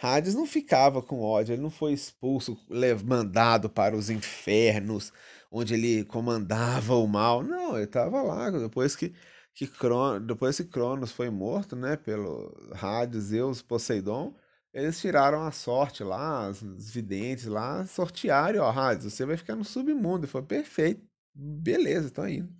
[0.00, 2.56] Hades não ficava com ódio, ele não foi expulso,
[3.04, 5.12] mandado para os infernos,
[5.50, 7.42] onde ele comandava o mal.
[7.42, 8.48] Não, ele estava lá.
[8.50, 9.12] Depois que,
[9.52, 14.36] que, Cronos, depois que Cronos foi morto, né, pelo Hades, Zeus, Poseidon,
[14.72, 19.64] eles tiraram a sorte lá, os videntes lá, sortearam, ó, Hades, você vai ficar no
[19.64, 20.28] submundo.
[20.28, 22.54] Falou, perfeito, beleza, tô indo.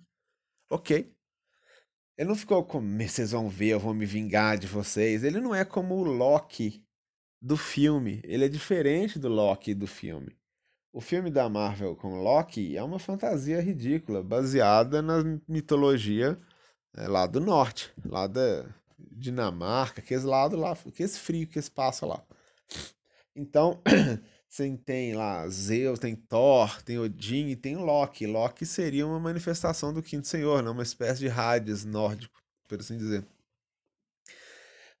[0.69, 1.09] Ok.
[2.17, 5.23] Ele não ficou como, vocês vão ver, eu vou me vingar de vocês.
[5.23, 6.85] Ele não é como o Loki
[7.41, 8.21] do filme.
[8.23, 10.35] Ele é diferente do Loki do filme.
[10.91, 16.39] O filme da Marvel com Loki é uma fantasia ridícula, baseada na mitologia
[16.95, 18.65] é, lá do norte, lá da
[18.97, 22.23] Dinamarca, aqueles lado lá, aqueles frio que eles passam lá.
[23.35, 23.81] Então,
[24.49, 28.25] você tem lá Zeus, tem Thor, tem Odin e tem Loki.
[28.25, 30.69] Loki seria uma manifestação do Quinto Senhor, né?
[30.69, 33.25] uma espécie de Hades nórdico, por assim dizer.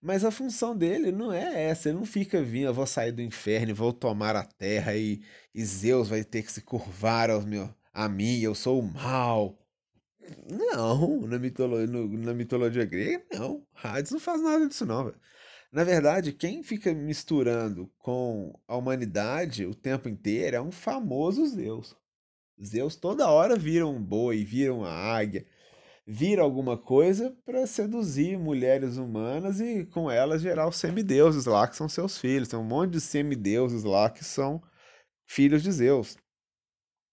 [0.01, 3.21] Mas a função dele não é essa, ele não fica vindo, eu vou sair do
[3.21, 5.21] inferno, vou tomar a terra e,
[5.53, 9.59] e Zeus vai ter que se curvar aos meu, a mim, eu sou o mal.
[10.47, 13.65] Não, na mitologia, no, na mitologia grega, não.
[13.73, 15.05] Hades não faz nada disso, não.
[15.05, 15.15] Véio.
[15.71, 21.95] Na verdade, quem fica misturando com a humanidade o tempo inteiro é um famoso Zeus.
[22.63, 25.45] Zeus toda hora vira um boi, vira uma águia,
[26.11, 31.75] vira alguma coisa para seduzir mulheres humanas e com elas gerar os semideuses lá, que
[31.75, 32.47] são seus filhos.
[32.47, 34.59] Tem um monte de semideuses lá que são
[35.27, 36.17] filhos de Zeus.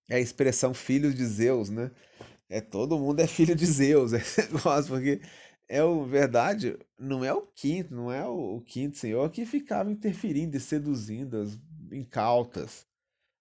[0.09, 1.91] É a expressão filhos de Zeus, né?
[2.49, 5.21] É todo mundo é filho de Zeus, esse negócio, porque
[5.69, 9.91] é o verdade, não é o quinto, não é o, o quinto senhor que ficava
[9.91, 11.59] interferindo e seduzindo as
[11.93, 12.87] incautas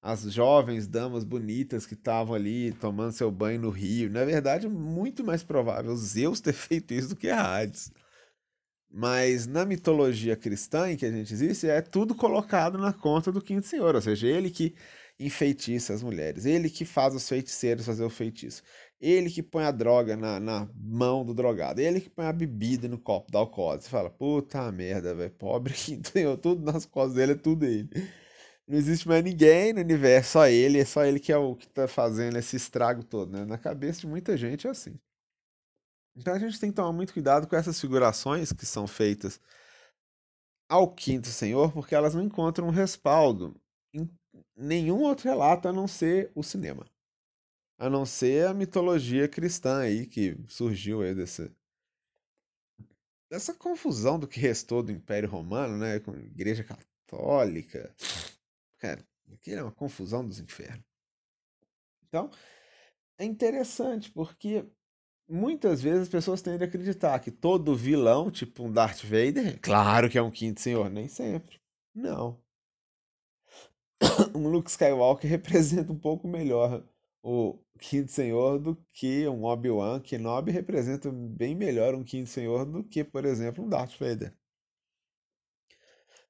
[0.05, 4.07] as jovens damas bonitas que estavam ali tomando seu banho no rio.
[4.07, 7.91] Na verdade, muito mais provável Zeus ter feito isso do que Hades.
[8.87, 13.41] Mas na mitologia cristã em que a gente existe, é tudo colocado na conta do
[13.41, 14.75] quinto senhor, ou seja, ele que
[15.19, 18.61] enfeitiça as mulheres, ele que faz os feiticeiros fazer o feitiço,
[19.01, 22.87] ele que põe a droga na, na mão do drogado, ele que põe a bebida
[22.87, 23.81] no copo da alcoólatra.
[23.81, 27.89] Você fala, puta merda, velho, pobre quinto senhor, tudo nas costas dele é tudo ele.
[28.67, 31.67] Não existe mais ninguém no universo, só ele, é só ele que é o que
[31.67, 33.45] tá fazendo esse estrago todo, né?
[33.45, 34.99] Na cabeça de muita gente é assim.
[36.15, 39.39] Então a gente tem que tomar muito cuidado com essas figurações que são feitas
[40.67, 43.56] ao quinto senhor, porque elas não encontram respaldo
[43.93, 44.10] em
[44.56, 46.89] nenhum outro relato a não ser o cinema.
[47.78, 51.51] A não ser a mitologia cristã aí que surgiu aí desse,
[53.30, 55.99] dessa confusão do que restou do Império Romano, né?
[55.99, 57.93] Com a Igreja Católica
[58.86, 60.86] Cara, aquilo é uma confusão dos infernos.
[62.08, 62.30] Então,
[63.17, 64.63] é interessante porque
[65.28, 70.08] muitas vezes as pessoas tendem a acreditar que todo vilão, tipo um Darth Vader, claro
[70.08, 71.60] que é um quinto senhor, nem sempre.
[71.95, 72.39] Não.
[74.36, 76.88] Um Luke Skywalker representa um pouco melhor
[77.24, 82.84] o quinto senhor do que um Obi-Wan Kenobi representa bem melhor um quinto senhor do
[82.84, 84.32] que, por exemplo, um Darth Vader.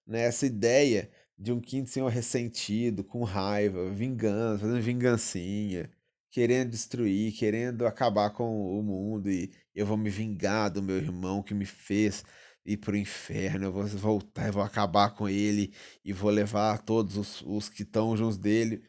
[0.08, 5.90] Nessa ideia de um quinto senhor ressentido, com raiva, vingança, fazendo vingancinha,
[6.32, 11.44] querendo destruir, querendo acabar com o mundo e eu vou me vingar do meu irmão
[11.44, 12.24] que me fez
[12.66, 17.16] ir pro inferno, eu vou voltar, eu vou acabar com ele e vou levar todos
[17.16, 18.84] os, os que estão juntos dele.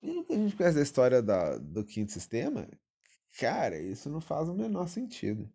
[0.00, 2.68] Pelo que a gente conhece da história da, do quinto sistema,
[3.38, 5.50] cara, isso não faz o menor sentido.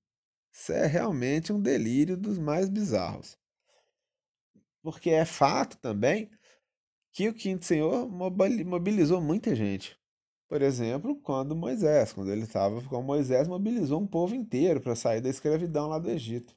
[0.52, 3.39] Isso é realmente um delírio dos mais bizarros.
[4.90, 6.32] Porque é fato também
[7.14, 9.96] que o quinto senhor mobilizou muita gente.
[10.48, 15.22] Por exemplo, quando Moisés, quando ele estava com Moisés, mobilizou um povo inteiro para sair
[15.22, 16.56] da escravidão lá do Egito.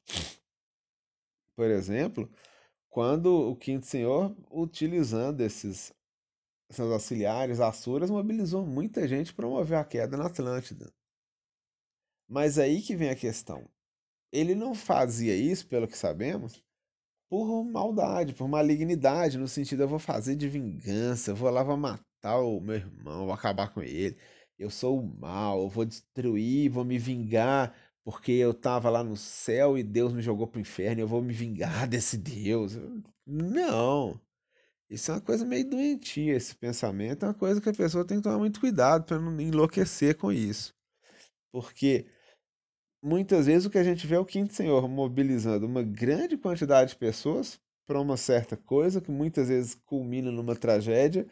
[1.55, 2.27] Por exemplo,
[2.89, 5.93] quando o quinto senhor, utilizando esses
[6.71, 10.91] seus auxiliares assuras, mobilizou muita gente para promover a queda na Atlântida.
[12.27, 13.69] Mas aí que vem a questão.
[14.31, 16.63] Ele não fazia isso, pelo que sabemos,
[17.29, 21.77] por maldade, por malignidade, no sentido eu vou fazer de vingança, eu vou lá vou
[21.77, 24.17] matar o meu irmão, vou acabar com ele.
[24.57, 29.17] Eu sou o mal, eu vou destruir, vou me vingar, porque eu tava lá no
[29.17, 32.77] céu e Deus me jogou pro inferno, eu vou me vingar desse Deus.
[33.25, 34.19] Não.
[34.89, 38.17] Isso é uma coisa meio doentia, esse pensamento é uma coisa que a pessoa tem
[38.17, 40.73] que tomar muito cuidado para não enlouquecer com isso.
[41.51, 42.05] Porque
[43.03, 46.91] muitas vezes o que a gente vê é o quinto senhor mobilizando uma grande quantidade
[46.91, 51.27] de pessoas para uma certa coisa que muitas vezes culmina numa tragédia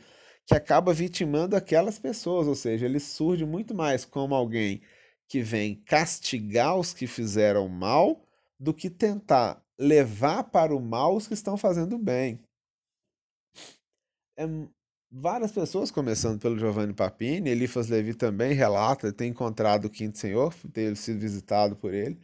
[0.46, 4.82] que acaba vitimando aquelas pessoas, ou seja, ele surge muito mais como alguém
[5.30, 8.22] que vem castigar os que fizeram mal
[8.60, 12.40] do que tentar levar para o mal os que estão fazendo bem.
[14.36, 14.46] É
[15.12, 20.54] várias pessoas, começando pelo Giovanni Papini, Elifas Levi também relata ter encontrado o Quinto Senhor,
[20.72, 22.18] ter sido visitado por ele.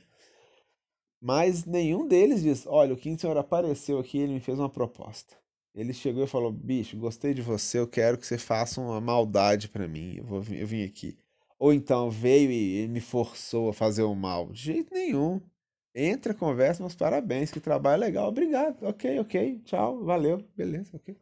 [1.21, 5.35] Mas nenhum deles diz: olha, o quinto senhor apareceu aqui, ele me fez uma proposta.
[5.73, 9.67] Ele chegou e falou: bicho, gostei de você, eu quero que você faça uma maldade
[9.67, 11.17] para mim, eu, vou, eu vim aqui.
[11.59, 14.51] Ou então veio e me forçou a fazer o mal.
[14.51, 15.41] De jeito nenhum.
[15.95, 21.17] Entra, conversa, meus parabéns, que trabalho legal, obrigado, ok, ok, tchau, valeu, beleza, ok.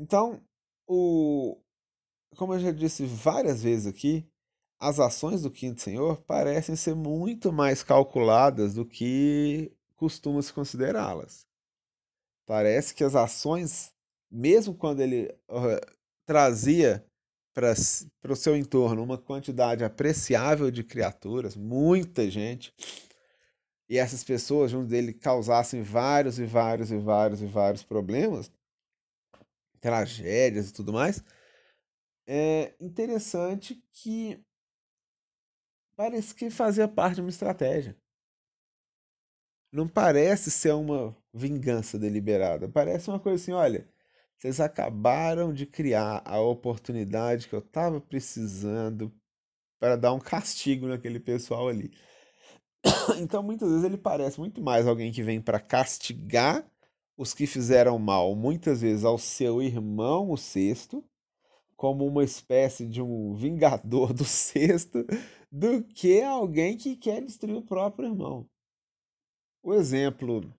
[0.00, 0.40] Então,
[0.88, 1.60] o,
[2.34, 4.26] como eu já disse várias vezes aqui,
[4.78, 11.46] as ações do quinto senhor parecem ser muito mais calculadas do que costuma se considerá-las.
[12.46, 13.92] Parece que as ações,
[14.30, 15.94] mesmo quando ele uh,
[16.24, 17.04] trazia
[17.52, 17.74] para
[18.32, 22.72] o seu entorno uma quantidade apreciável de criaturas, muita gente,
[23.86, 28.50] e essas pessoas junto dele causassem vários e vários e vários e vários problemas,
[29.80, 31.22] tragédias e tudo mais,
[32.26, 34.44] é interessante que
[35.96, 37.96] parece que fazia parte de uma estratégia.
[39.72, 42.68] Não parece ser uma vingança deliberada.
[42.68, 43.88] Parece uma coisa assim: olha,
[44.36, 49.12] vocês acabaram de criar a oportunidade que eu estava precisando
[49.78, 51.92] para dar um castigo naquele pessoal ali.
[53.20, 56.64] Então, muitas vezes, ele parece muito mais alguém que vem para castigar
[57.20, 61.04] os que fizeram mal, muitas vezes ao seu irmão, o sexto,
[61.76, 65.04] como uma espécie de um vingador do sexto,
[65.52, 68.48] do que alguém que quer destruir o próprio irmão.
[69.62, 70.50] O exemplo,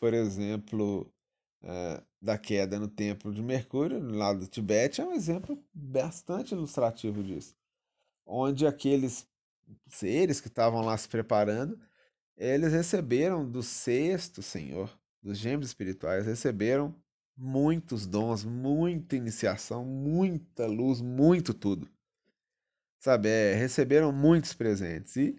[0.00, 1.02] por exemplo,
[1.62, 6.54] uh, da queda no templo de Mercúrio, no lado do Tibete, é um exemplo bastante
[6.54, 7.54] ilustrativo disso.
[8.24, 9.28] Onde aqueles
[9.86, 11.78] seres que estavam lá se preparando,
[12.38, 14.90] eles receberam do sexto Senhor,
[15.22, 16.94] dos gêmeos espirituais, receberam
[17.36, 21.88] muitos dons, muita iniciação, muita luz, muito tudo.
[22.98, 25.16] Sabe, é, receberam muitos presentes.
[25.16, 25.36] E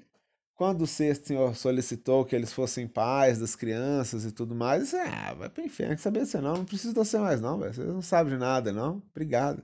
[0.56, 4.98] quando o sexto senhor solicitou que eles fossem pais das crianças e tudo mais, disse,
[4.98, 7.74] ah, vai pro inferno, que saber você não, não precisa de você mais não, velho.
[7.74, 9.02] Você não sabe de nada, não.
[9.12, 9.64] Obrigado.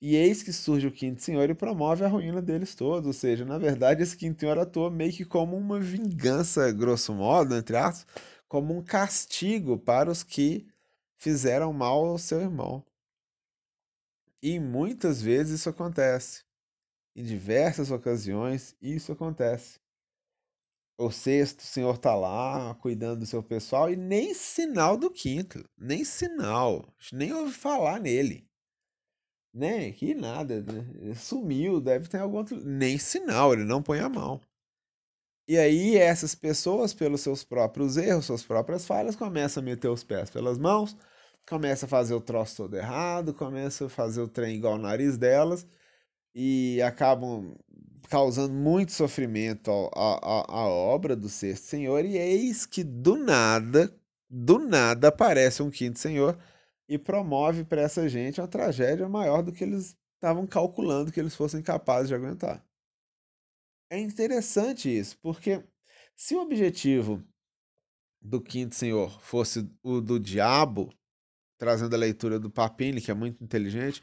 [0.00, 3.06] E eis que surge o quinto senhor e promove a ruína deles todos.
[3.06, 7.56] Ou seja, na verdade, esse quinto senhor atua meio que como uma vingança, grosso modo,
[7.56, 8.06] entre aspas,
[8.48, 10.66] como um castigo para os que
[11.16, 12.84] fizeram mal ao seu irmão.
[14.42, 16.44] E muitas vezes isso acontece.
[17.14, 19.80] Em diversas ocasiões isso acontece.
[20.96, 25.64] O sexto, o senhor está lá cuidando do seu pessoal e nem sinal do quinto,
[25.76, 28.48] nem sinal, nem ouvi falar nele.
[29.54, 29.92] Né?
[29.92, 31.14] Que nada, né?
[31.14, 32.64] sumiu, deve ter algum outro.
[32.64, 34.40] Nem sinal, ele não põe a mão.
[35.48, 40.04] E aí essas pessoas, pelos seus próprios erros, suas próprias falhas, começam a meter os
[40.04, 40.94] pés pelas mãos,
[41.48, 45.16] começam a fazer o troço todo errado, começam a fazer o trem igual o nariz
[45.16, 45.66] delas
[46.34, 47.56] e acabam
[48.10, 52.04] causando muito sofrimento à obra do sexto senhor.
[52.04, 53.90] E eis que do nada,
[54.28, 56.38] do nada aparece um quinto senhor
[56.88, 61.34] e promove para essa gente uma tragédia maior do que eles estavam calculando que eles
[61.34, 62.67] fossem capazes de aguentar.
[63.90, 65.64] É interessante isso, porque
[66.14, 67.24] se o objetivo
[68.20, 70.92] do quinto senhor fosse o do diabo,
[71.56, 74.02] trazendo a leitura do Papini, que é muito inteligente,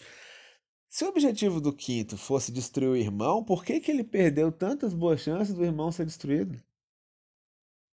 [0.90, 4.94] se o objetivo do quinto fosse destruir o irmão, por que, que ele perdeu tantas
[4.94, 6.58] boas chances do irmão ser destruído?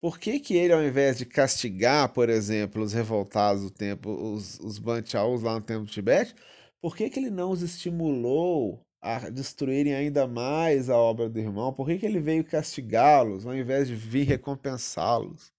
[0.01, 4.59] Por que, que ele, ao invés de castigar, por exemplo, os revoltados do tempo, os,
[4.61, 6.35] os Banchaus lá no tempo do Tibete,
[6.81, 11.73] por que, que ele não os estimulou a destruírem ainda mais a obra do irmão?
[11.73, 15.53] Por que, que ele veio castigá-los ao invés de vir recompensá-los?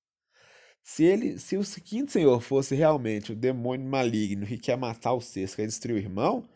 [0.81, 5.21] Se ele, se o quinto senhor fosse realmente o demônio maligno que quer matar o
[5.21, 6.47] sexto, quer destruir o irmão,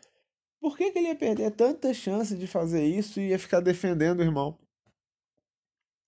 [0.61, 4.19] por que, que ele ia perder tanta chance de fazer isso e ia ficar defendendo
[4.19, 4.57] o irmão?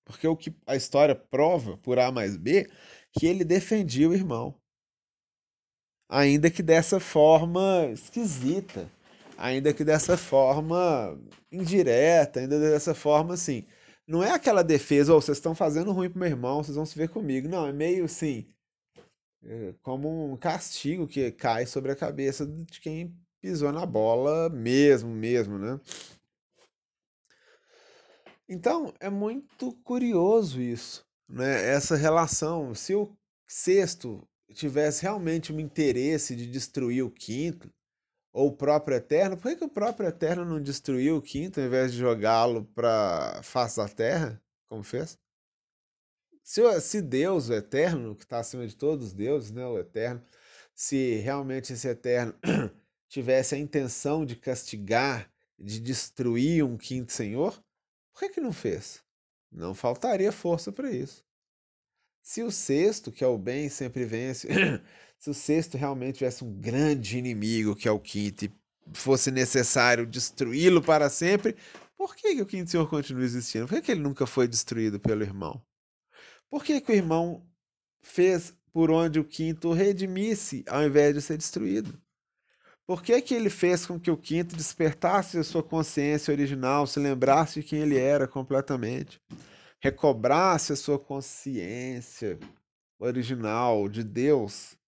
[0.05, 2.69] Porque o que a história prova, por A mais B,
[3.13, 4.55] que ele defendia o irmão.
[6.09, 8.89] Ainda que dessa forma esquisita
[9.39, 11.17] ainda que dessa forma
[11.51, 13.65] indireta, ainda dessa forma assim.
[14.05, 16.97] Não é aquela defesa, oh, vocês estão fazendo ruim pro meu irmão, vocês vão se
[16.97, 17.47] ver comigo.
[17.47, 18.45] Não, é meio assim,
[19.43, 25.09] é como um castigo que cai sobre a cabeça de quem pisou na bola mesmo,
[25.09, 25.79] mesmo, né?
[28.49, 31.69] Então, é muito curioso isso, né?
[31.69, 32.73] Essa relação.
[32.75, 33.15] Se o
[33.47, 37.69] sexto tivesse realmente um interesse de destruir o quinto,
[38.39, 41.65] ou o próprio Eterno, por que, que o próprio Eterno não destruiu o quinto ao
[41.65, 45.19] invés de jogá-lo para face da terra, como fez?
[46.41, 50.23] Se, se Deus, o Eterno, que está acima de todos os deuses, né, o Eterno,
[50.73, 52.33] se realmente esse Eterno
[53.09, 57.61] tivesse a intenção de castigar, de destruir um quinto Senhor,
[58.13, 59.03] por que, que não fez?
[59.51, 61.25] Não faltaria força para isso.
[62.21, 64.47] Se o sexto, que é o bem, sempre vence,
[65.19, 68.51] se o sexto realmente tivesse um grande inimigo, que é o quinto, e
[68.93, 71.55] fosse necessário destruí-lo para sempre,
[71.97, 73.67] por que, que o quinto senhor continua existindo?
[73.67, 75.61] Por que, que ele nunca foi destruído pelo irmão?
[76.49, 77.45] Por que, que o irmão
[78.01, 82.01] fez por onde o quinto redimisse ao invés de ser destruído?
[82.87, 86.99] Por que, que ele fez com que o quinto despertasse a sua consciência original, se
[86.99, 89.21] lembrasse de quem ele era completamente,
[89.79, 92.39] recobrasse a sua consciência
[92.97, 94.78] original de Deus?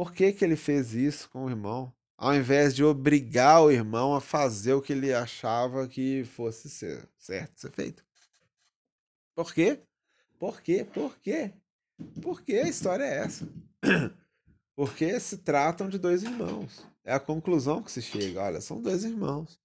[0.00, 1.92] Por que, que ele fez isso com o irmão?
[2.16, 7.06] Ao invés de obrigar o irmão a fazer o que ele achava que fosse ser,
[7.18, 8.02] certo ser feito.
[9.34, 9.78] Por quê?
[10.38, 10.86] Por quê?
[10.90, 11.52] Por quê?
[12.22, 13.46] Porque a história é essa.
[14.74, 16.82] Porque se tratam de dois irmãos.
[17.04, 18.40] É a conclusão que se chega.
[18.40, 19.60] Olha, são dois irmãos.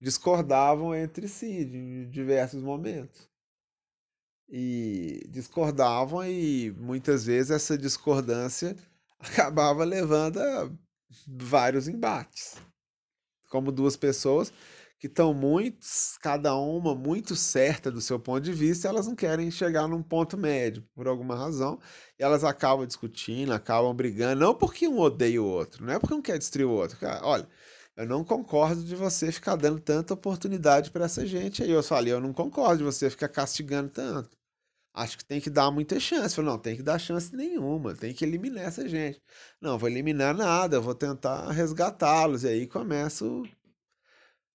[0.00, 3.30] Discordavam entre si em diversos momentos.
[4.48, 8.76] E discordavam, e muitas vezes essa discordância
[9.18, 10.70] acabava levando a
[11.26, 12.56] vários embates.
[13.50, 14.52] Como duas pessoas
[14.98, 15.86] que estão muito,
[16.20, 20.38] cada uma muito certa do seu ponto de vista, elas não querem chegar num ponto
[20.38, 21.78] médio, por alguma razão,
[22.18, 26.14] e elas acabam discutindo, acabam brigando, não porque um odeia o outro, não é porque
[26.14, 26.98] um quer destruir o outro.
[26.98, 27.46] Cara, olha,
[27.96, 31.70] eu não concordo de você ficar dando tanta oportunidade para essa gente aí.
[31.70, 34.35] Eu falei, eu não concordo de você ficar castigando tanto.
[34.96, 36.34] Acho que tem que dar muita chance.
[36.34, 39.20] Falei, não, tem que dar chance nenhuma, tem que eliminar essa gente.
[39.60, 42.44] Não, vou eliminar nada, vou tentar resgatá-los.
[42.44, 43.44] E aí começo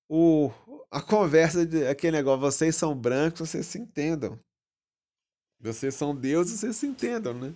[0.10, 0.52] o,
[0.90, 4.40] a conversa de aquele negócio, vocês são brancos, vocês se entendam.
[5.60, 7.56] Vocês são deuses, vocês se entendam, né?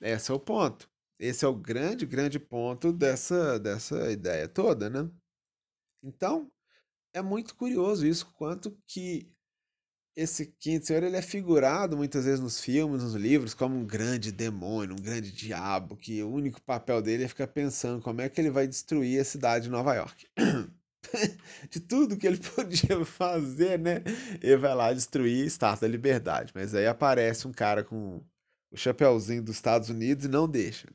[0.00, 0.88] Esse é o ponto.
[1.18, 5.10] Esse é o grande, grande ponto dessa, dessa ideia toda, né?
[6.02, 6.52] Então,
[7.14, 9.33] é muito curioso isso, quanto que
[10.16, 14.30] esse quinto senhor ele é figurado muitas vezes nos filmes, nos livros, como um grande
[14.30, 18.40] demônio, um grande diabo, que o único papel dele é ficar pensando como é que
[18.40, 20.26] ele vai destruir a cidade de Nova York.
[21.70, 24.02] de tudo que ele podia fazer, né?
[24.40, 26.52] Ele vai lá destruir a Estátua da Liberdade.
[26.54, 28.22] Mas aí aparece um cara com
[28.70, 30.88] o chapéuzinho dos Estados Unidos e não deixa.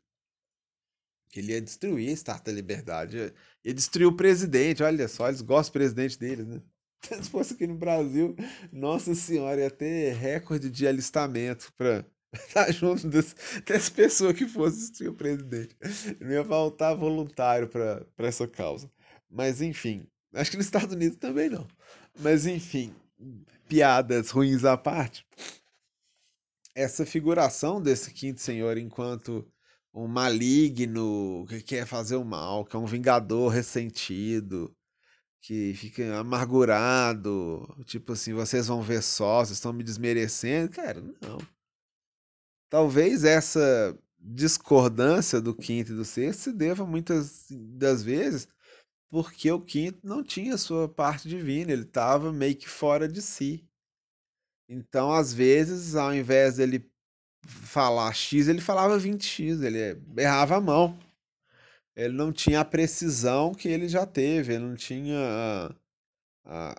[1.36, 3.34] Ele ia destruir a Estátua da Liberdade.
[3.64, 4.82] Ia destruir o presidente.
[4.82, 6.62] Olha só, eles gostam do presidente deles, né?
[7.02, 8.36] Se fosse aqui no Brasil,
[8.72, 13.36] nossa senhora, ia ter recorde de alistamento para estar junto desse,
[13.66, 15.76] dessa pessoa que fosse o presidente.
[16.20, 18.92] Não ia faltar voluntário para essa causa.
[19.30, 21.68] Mas enfim, acho que nos Estados Unidos também não.
[22.20, 22.94] Mas enfim,
[23.68, 25.26] piadas ruins à parte.
[26.76, 29.48] Essa figuração desse quinto senhor enquanto
[29.94, 34.74] um maligno que quer fazer o mal, que é um vingador ressentido,
[35.42, 40.72] que fica amargurado, tipo assim, vocês vão ver só, vocês estão me desmerecendo.
[40.72, 41.38] Cara, não.
[42.70, 48.48] Talvez essa discordância do quinto e do sexto se deva muitas das vezes
[49.10, 53.68] porque o quinto não tinha sua parte divina, ele estava meio que fora de si.
[54.70, 56.88] Então, às vezes, ao invés dele
[57.44, 60.98] falar X, ele falava 20X, ele errava a mão.
[62.00, 65.18] Ele não tinha a precisão que ele já teve, ele não tinha
[66.46, 66.76] a, a,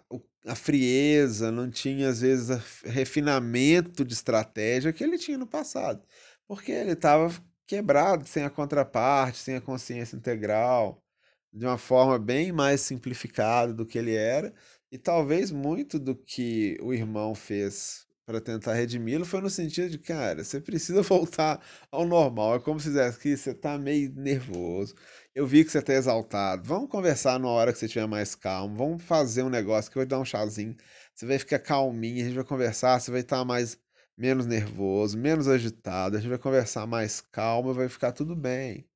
[0.47, 2.49] a frieza, não tinha, às vezes,
[2.85, 6.03] refinamento de estratégia que ele tinha no passado.
[6.49, 7.31] Porque ele estava
[7.67, 11.05] quebrado, sem a contraparte, sem a consciência integral
[11.53, 14.55] de uma forma bem mais simplificada do que ele era,
[14.91, 19.99] e talvez muito do que o irmão fez para tentar redimi-lo foi no sentido de,
[19.99, 21.61] cara, você precisa voltar
[21.91, 22.57] ao normal.
[22.57, 24.95] É como se dissesse que você tá meio nervoso.
[25.35, 26.63] Eu vi que você tá exaltado.
[26.65, 28.77] Vamos conversar na hora que você estiver mais calmo.
[28.77, 30.77] Vamos fazer um negócio que eu vou dar um chazinho.
[31.15, 33.79] Você vai ficar calminho, a gente vai conversar, você vai estar tá mais
[34.17, 38.87] menos nervoso, menos agitado, a gente vai conversar mais calmo, vai ficar tudo bem.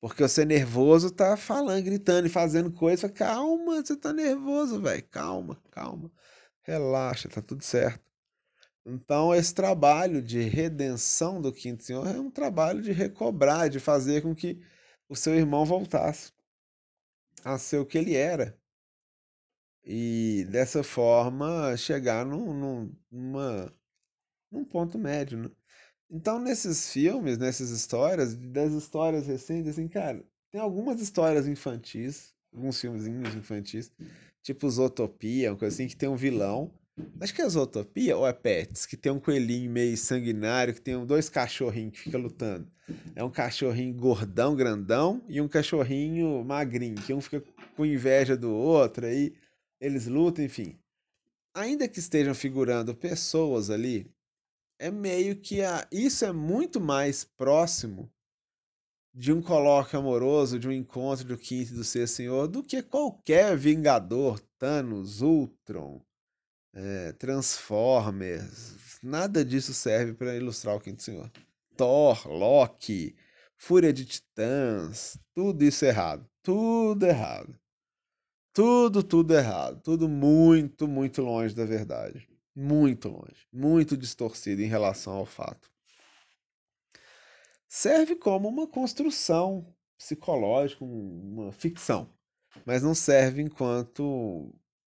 [0.00, 3.08] Porque você nervoso tá falando, gritando e fazendo coisa.
[3.08, 5.02] Calma, você tá nervoso, velho.
[5.10, 6.10] Calma, calma.
[6.62, 8.13] Relaxa, tá tudo certo.
[8.86, 14.22] Então, esse trabalho de redenção do quinto senhor é um trabalho de recobrar, de fazer
[14.22, 14.60] com que
[15.08, 16.32] o seu irmão voltasse
[17.42, 18.58] a ser o que ele era.
[19.84, 23.74] E dessa forma chegar num, num, numa,
[24.50, 25.38] num ponto médio.
[25.38, 25.50] Né?
[26.10, 32.80] Então, nesses filmes, nessas histórias, das histórias recentes, assim, cara, tem algumas histórias infantis, alguns
[32.80, 33.92] filmezinhos infantis,
[34.42, 36.72] tipo Zootopia, uma coisa assim, que tem um vilão.
[37.20, 41.04] Acho que é Zootopia ou é Pets, que tem um coelhinho meio sanguinário, que tem
[41.04, 42.70] dois cachorrinhos que ficam lutando.
[43.16, 47.42] É um cachorrinho gordão, grandão, e um cachorrinho magrinho, que um fica
[47.76, 49.34] com inveja do outro, aí
[49.80, 50.78] eles lutam, enfim.
[51.52, 54.10] ainda que estejam figurando pessoas ali,
[54.78, 58.10] é meio que a, isso é muito mais próximo
[59.12, 62.82] de um colóquio amoroso, de um encontro do quinto e do sexto senhor, do que
[62.82, 66.04] qualquer Vingador, Thanos, Ultron,
[66.74, 68.98] é, Transformers.
[69.02, 71.30] Nada disso serve para ilustrar o quinto senhor.
[71.76, 73.16] Thor, Loki,
[73.56, 76.28] Fúria de Titãs, tudo isso errado.
[76.42, 77.58] Tudo errado.
[78.52, 79.80] Tudo, tudo errado.
[79.82, 82.28] Tudo muito, muito longe da verdade.
[82.54, 83.46] Muito longe.
[83.52, 85.70] Muito distorcido em relação ao fato.
[87.68, 92.08] Serve como uma construção psicológica, uma ficção.
[92.64, 94.54] Mas não serve enquanto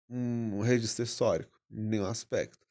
[0.09, 2.67] um registro histórico, nenhum aspecto.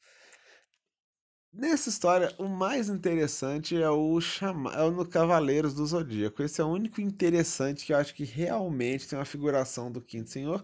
[1.53, 4.73] Nessa história, o mais interessante é o chama...
[4.73, 6.43] é no Cavaleiros do Zodíaco.
[6.43, 10.29] Esse é o único interessante que eu acho que realmente tem uma figuração do Quinto
[10.29, 10.63] Senhor,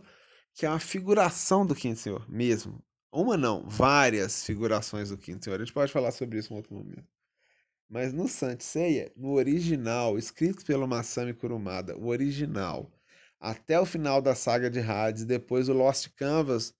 [0.53, 2.83] que é uma figuração do Quinto Senhor mesmo.
[3.11, 5.55] Uma não, várias figurações do Quinto Senhor.
[5.55, 7.07] A gente pode falar sobre isso em outro momento.
[7.89, 12.91] Mas no Seiya, no original, escrito pelo Masami Kurumada, o original,
[13.39, 16.73] até o final da saga de Hades, depois o Lost Canvas,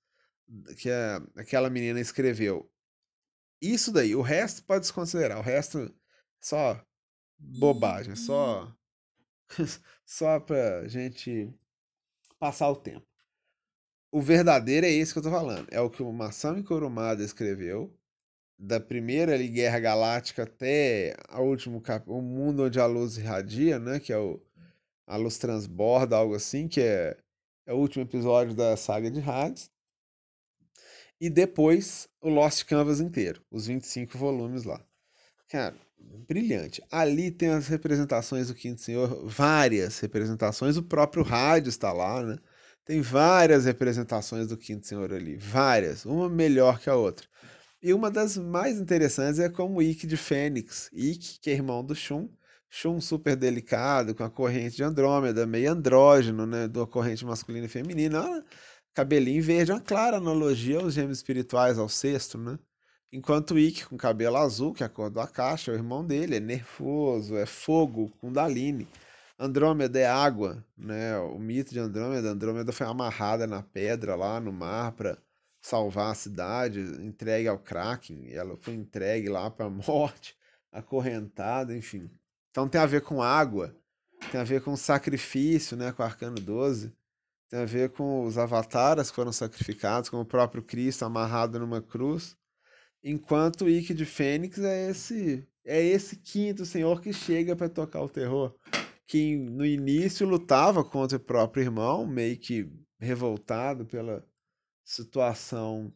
[0.78, 2.70] que é, aquela menina escreveu,
[3.62, 5.39] isso daí, o resto pode desconsiderar.
[5.39, 5.93] O resto
[6.41, 6.84] só
[7.39, 8.76] bobagem, só
[10.06, 11.54] só pra gente
[12.38, 13.08] passar o tempo.
[14.12, 15.68] O verdadeiro é esse que eu tô falando.
[15.72, 17.97] É o que o Masami Kurumada escreveu,
[18.60, 22.08] da primeira ali, Guerra Galáctica até a último cap...
[22.10, 24.41] o mundo onde a luz irradia, né, que é o
[25.06, 27.18] a luz transborda, algo assim, que é,
[27.66, 29.73] é o último episódio da saga de Hades
[31.24, 34.84] e depois o Lost Canvas inteiro, os 25 volumes lá.
[35.48, 35.74] Cara,
[36.28, 36.84] brilhante.
[36.92, 42.38] Ali tem as representações do Quinto Senhor, várias representações, o próprio rádio está lá, né?
[42.84, 47.26] Tem várias representações do Quinto Senhor ali, várias, uma melhor que a outra.
[47.82, 50.90] E uma das mais interessantes é como Ikki de Fênix.
[50.92, 52.28] Ikki, que é irmão do Shun,
[52.70, 56.68] Shun super delicado, com a corrente de Andrômeda, meio andrógeno, né?
[56.68, 58.44] Da corrente masculina e feminina
[58.94, 62.60] cabelinho verde, uma clara analogia aos gêmeos espirituais, ao sexto, né?
[63.12, 66.38] Enquanto Ikki, com cabelo azul, que é a cor da caixa, é o irmão dele,
[66.38, 68.88] é nervoso, é fogo, Kundalini.
[69.38, 71.18] Andrômeda é água, né?
[71.18, 75.18] O mito de Andrômeda, Andrômeda foi amarrada na pedra lá no mar para
[75.62, 80.36] salvar a cidade, entregue ao Kraken, ela foi entregue lá para a morte,
[80.72, 82.10] acorrentada, enfim.
[82.52, 83.76] Então tem a ver com água,
[84.32, 86.94] tem a ver com sacrifício, né, com o Arcano 12
[87.54, 91.84] tem a ver com os avataras que foram sacrificados, com o próprio Cristo amarrado numa
[91.84, 92.36] cruz.
[93.04, 98.01] Enquanto o Ike de Fênix é esse é esse quinto senhor que chega para tocar
[98.01, 98.56] o terror,
[99.06, 102.68] que no início lutava contra o próprio irmão, meio que
[102.99, 104.26] revoltado pela
[104.84, 105.93] situação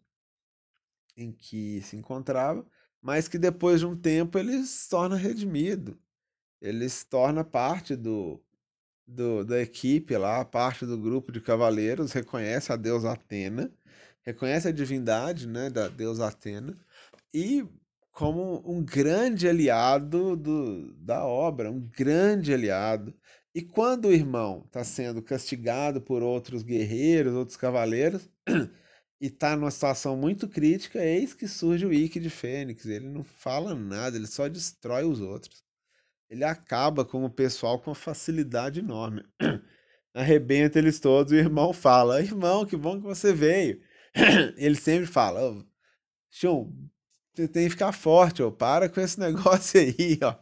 [1.17, 2.63] em que se encontrava,
[3.01, 5.99] mas que depois de um tempo ele se torna redimido.
[6.61, 8.39] Ele se torna parte do
[9.07, 13.71] do, da equipe lá, parte do grupo de cavaleiros, reconhece a deusa Atena,
[14.23, 16.75] reconhece a divindade né, da deusa Atena,
[17.33, 17.65] e
[18.11, 23.13] como um grande aliado do, da obra, um grande aliado.
[23.53, 28.29] E quando o irmão está sendo castigado por outros guerreiros, outros cavaleiros,
[29.21, 32.85] e está numa situação muito crítica, eis que surge o Ike de Fênix.
[32.85, 35.66] Ele não fala nada, ele só destrói os outros
[36.29, 39.23] ele acaba com o pessoal com facilidade enorme.
[40.13, 43.79] Arrebenta eles todos o irmão fala: Irmão, que bom que você veio.
[44.57, 45.63] Ele sempre fala:
[46.31, 46.73] Chum,
[47.35, 48.49] você tem que ficar forte, ó.
[48.49, 50.35] para com esse negócio aí, ó.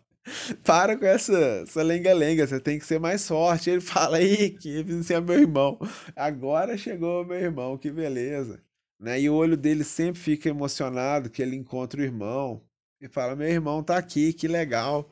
[0.63, 3.69] Para com essa, essa lenga-lenga, você tem que ser mais forte.
[3.69, 5.77] Ele fala: Ih, que você é meu irmão.
[6.15, 8.63] Agora chegou meu irmão, que beleza.
[8.99, 9.21] Né?
[9.21, 12.63] E o olho dele sempre fica emocionado que ele encontra o irmão.
[13.01, 15.11] E fala: Meu irmão tá aqui, que legal.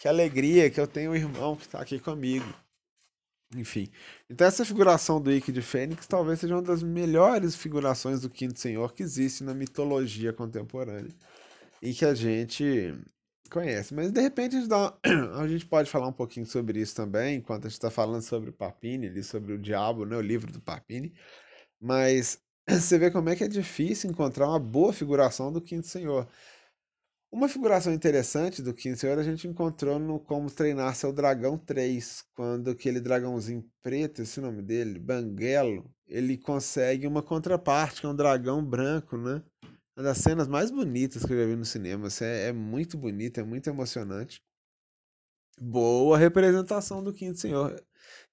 [0.00, 2.46] Que alegria que eu tenho um irmão que está aqui comigo.
[3.54, 3.86] Enfim.
[4.30, 8.58] Então essa figuração do Ike de Fênix talvez seja uma das melhores figurações do Quinto
[8.58, 11.14] Senhor que existe na mitologia contemporânea.
[11.82, 12.94] E que a gente
[13.50, 13.92] conhece.
[13.92, 14.96] Mas de repente a gente, dá...
[15.38, 18.48] a gente pode falar um pouquinho sobre isso também, enquanto a gente está falando sobre
[18.48, 21.12] o Papini, ali, sobre o diabo, né, o livro do Papini.
[21.78, 26.26] Mas você vê como é que é difícil encontrar uma boa figuração do Quinto Senhor.
[27.32, 32.24] Uma figuração interessante do Quinto Senhor a gente encontrou no Como Treinar Seu Dragão 3,
[32.34, 38.16] quando aquele dragãozinho preto, esse nome dele, Banguelo, ele consegue uma contraparte, que é um
[38.16, 39.44] dragão branco, né?
[39.96, 42.08] Uma das cenas mais bonitas que eu já vi no cinema.
[42.08, 44.42] Assim, é, é muito bonito, é muito emocionante.
[45.60, 47.80] Boa representação do Quinto Senhor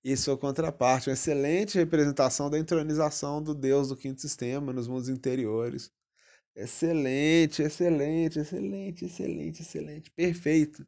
[0.03, 1.07] e sua contraparte.
[1.07, 5.91] Uma excelente representação da entronização do Deus do Quinto Sistema nos mundos interiores
[6.57, 10.87] Excelente, excelente, excelente, excelente, excelente, perfeito.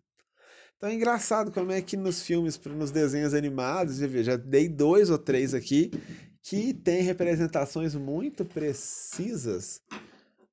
[0.76, 5.20] Então é engraçado como é que nos filmes, nos desenhos animados, já dei dois ou
[5.20, 5.92] três aqui,
[6.42, 9.80] que tem representações muito precisas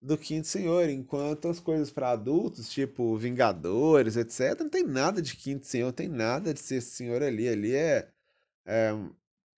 [0.02, 5.34] do Quinto Senhor, enquanto as coisas para adultos, tipo Vingadores, etc., não tem nada de
[5.34, 7.48] Quinto Senhor, tem nada de ser senhor ali.
[7.48, 8.06] Ali é,
[8.66, 8.94] é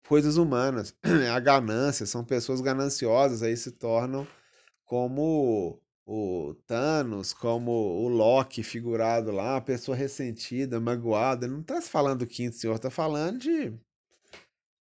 [0.07, 4.27] coisas humanas, é a ganância, são pessoas gananciosas, aí se tornam
[4.87, 11.47] como o Thanos, como o Loki figurado lá, uma pessoa ressentida, magoada.
[11.47, 13.77] Não está se falando do Quinto Senhor, está falando de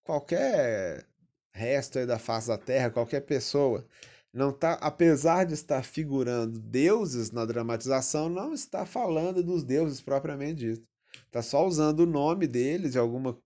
[0.04, 1.04] qualquer
[1.52, 3.84] resto aí da face da Terra, qualquer pessoa
[4.32, 10.60] não tá, apesar de estar figurando deuses na dramatização, não está falando dos deuses propriamente
[10.60, 10.86] dito.
[11.24, 13.36] Está só usando o nome deles e alguma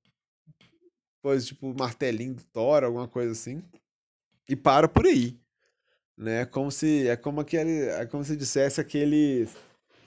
[1.23, 3.63] coisa tipo martelinho do Thor, alguma coisa assim,
[4.49, 5.39] e para por aí,
[6.21, 6.45] né?
[6.45, 9.49] Como se é como aquele, é como se dissesse aquele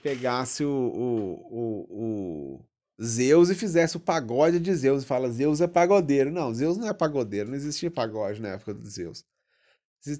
[0.02, 5.60] pegasse o, o, o, o Zeus e fizesse o pagode de Zeus e fala Zeus
[5.60, 6.30] é pagodeiro.
[6.30, 9.24] Não, Zeus não é pagodeiro, não existia pagode na época do Zeus.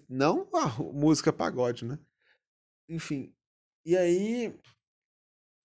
[0.08, 1.98] Não a música pagode, né?
[2.88, 3.32] Enfim.
[3.84, 4.54] E aí.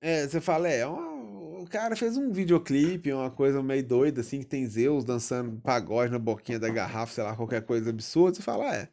[0.02, 4.40] É, você fala, é, uma, o cara fez um videoclipe, uma coisa meio doida, assim,
[4.40, 8.36] que tem Zeus dançando pagode na boquinha da garrafa, sei lá, qualquer coisa absurda.
[8.36, 8.90] Você fala, é.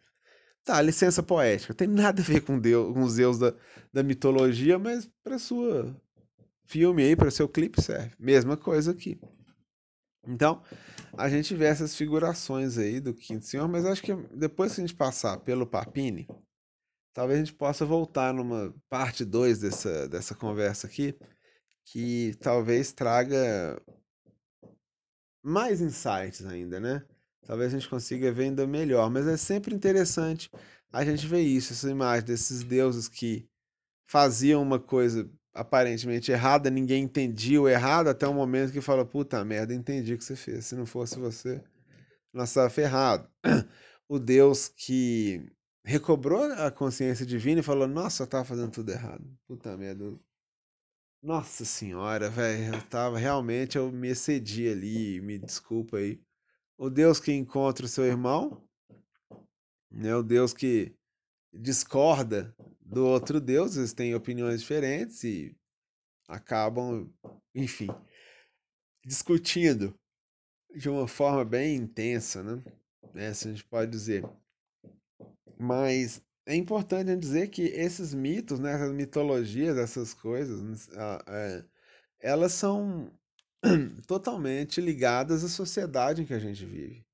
[0.66, 1.72] Tá, licença poética.
[1.72, 3.54] Tem nada a ver com Deus, com os Zeus da,
[3.92, 5.96] da mitologia, mas para sua
[6.66, 8.16] filme aí, para seu clipe serve.
[8.18, 9.16] Mesma coisa aqui.
[10.26, 10.60] Então,
[11.16, 14.84] a gente vê essas figurações aí do Quinto Senhor, mas acho que depois que a
[14.84, 16.26] gente passar pelo Papini,
[17.14, 21.16] talvez a gente possa voltar numa parte 2 dessa, dessa conversa aqui,
[21.84, 23.80] que talvez traga
[25.44, 27.06] mais insights ainda, né?
[27.46, 30.50] Talvez a gente consiga ver ainda melhor, mas é sempre interessante
[30.92, 33.48] a gente ver isso, essa imagem desses deuses que
[34.06, 39.44] faziam uma coisa aparentemente errada, ninguém entendia o errado até o momento que fala, puta
[39.44, 40.66] merda, entendi o que você fez.
[40.66, 41.62] Se não fosse você,
[42.32, 43.28] nós estava ferrado.
[44.08, 45.50] O Deus que
[45.84, 49.24] recobrou a consciência divina e falou, nossa, eu tava fazendo tudo errado.
[49.48, 50.16] Puta merda.
[51.20, 56.20] Nossa senhora, velho, eu tava realmente, eu me excedi ali, me desculpa aí.
[56.78, 58.62] O Deus que encontra o seu irmão,
[59.90, 60.94] né, o Deus que
[61.52, 65.56] discorda do outro Deus, eles têm opiniões diferentes e
[66.28, 67.10] acabam,
[67.54, 67.88] enfim,
[69.04, 69.98] discutindo
[70.74, 72.62] de uma forma bem intensa, né?
[73.14, 74.22] Essa a gente pode dizer.
[75.58, 80.88] Mas é importante dizer que esses mitos, né, essas mitologias, essas coisas,
[81.26, 81.64] é,
[82.20, 83.10] elas são
[84.06, 87.04] totalmente ligadas à sociedade em que a gente vive.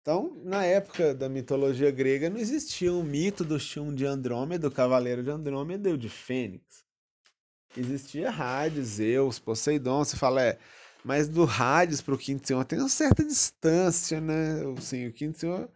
[0.00, 4.74] Então, na época da mitologia grega, não existia um mito do Shun de Andrômeda, do
[4.74, 6.84] Cavaleiro de Andrômeda e o de Fênix.
[7.76, 10.04] Existia Hades, Zeus, Poseidon.
[10.04, 10.58] Você fala, é,
[11.02, 14.60] mas do Hades para o Quinto Senhor tem uma certa distância, né?
[14.76, 15.70] Assim, o Quinto Senhor.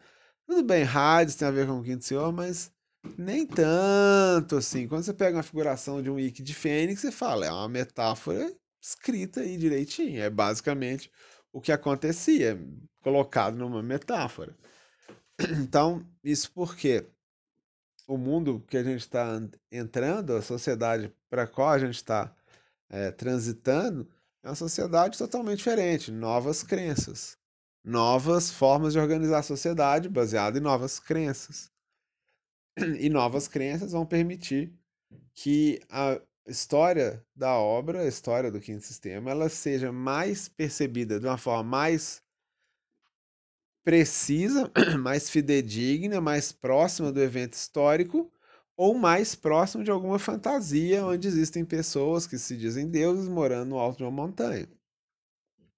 [0.46, 2.70] Tudo bem, Hades tem a ver com o Quinto Senhor, mas
[3.16, 4.86] nem tanto assim.
[4.86, 8.54] Quando você pega uma figuração de um Ike de Fênix, você fala, é uma metáfora
[8.80, 10.20] escrita aí direitinho.
[10.20, 11.10] É basicamente
[11.52, 12.58] o que acontecia,
[13.00, 14.54] colocado numa metáfora.
[15.62, 17.06] Então, isso porque
[18.08, 22.34] o mundo que a gente está entrando, a sociedade para a qual a gente está
[22.90, 24.08] é, transitando,
[24.42, 27.36] é uma sociedade totalmente diferente, novas crenças,
[27.84, 31.70] novas formas de organizar a sociedade baseada em novas crenças.
[32.98, 34.72] E novas crenças vão permitir
[35.34, 41.26] que a história da obra, a história do quinto sistema, ela seja mais percebida de
[41.26, 42.22] uma forma mais
[43.84, 44.70] precisa,
[45.00, 48.30] mais fidedigna, mais próxima do evento histórico
[48.76, 53.78] ou mais próximo de alguma fantasia onde existem pessoas que se dizem deuses morando no
[53.78, 54.68] alto de uma montanha,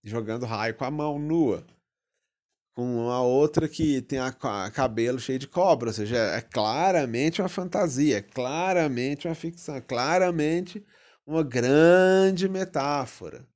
[0.02, 1.64] jogando raio com a mão nua,
[2.74, 7.42] com uma outra que tem a, a cabelo cheio de cobra, ou seja, é claramente
[7.42, 10.84] uma fantasia, é claramente uma ficção, é claramente
[11.26, 13.46] uma grande metáfora.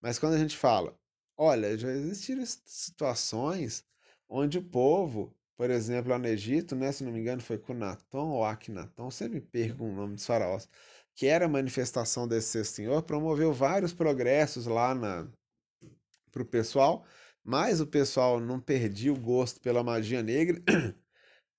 [0.00, 0.96] Mas quando a gente fala,
[1.36, 3.84] olha, já existiram situações
[4.28, 8.30] onde o povo, por exemplo, lá no Egito, né, se não me engano foi Cunaton
[8.30, 10.68] ou Akhenaton, sempre perco o nome dos faraós,
[11.14, 14.94] que era a manifestação desse senhor, promoveu vários progressos lá
[16.30, 17.04] para o pessoal,
[17.46, 20.60] mas o pessoal não perdia o gosto pela magia negra.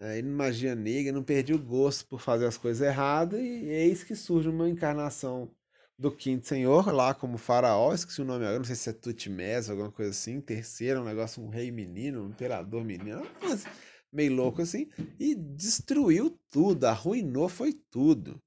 [0.01, 4.13] Aí, magia negra, não perdia o gosto por fazer as coisas erradas, e eis que
[4.13, 5.49] surge uma encarnação
[5.97, 9.69] do quinto senhor, lá como faraó, esqueci o nome agora, não sei se é Tutmés,
[9.69, 13.65] alguma coisa assim, terceiro, um negócio, um rei menino, um imperador menino, mas
[14.11, 18.39] meio louco assim, e destruiu tudo, arruinou foi tudo.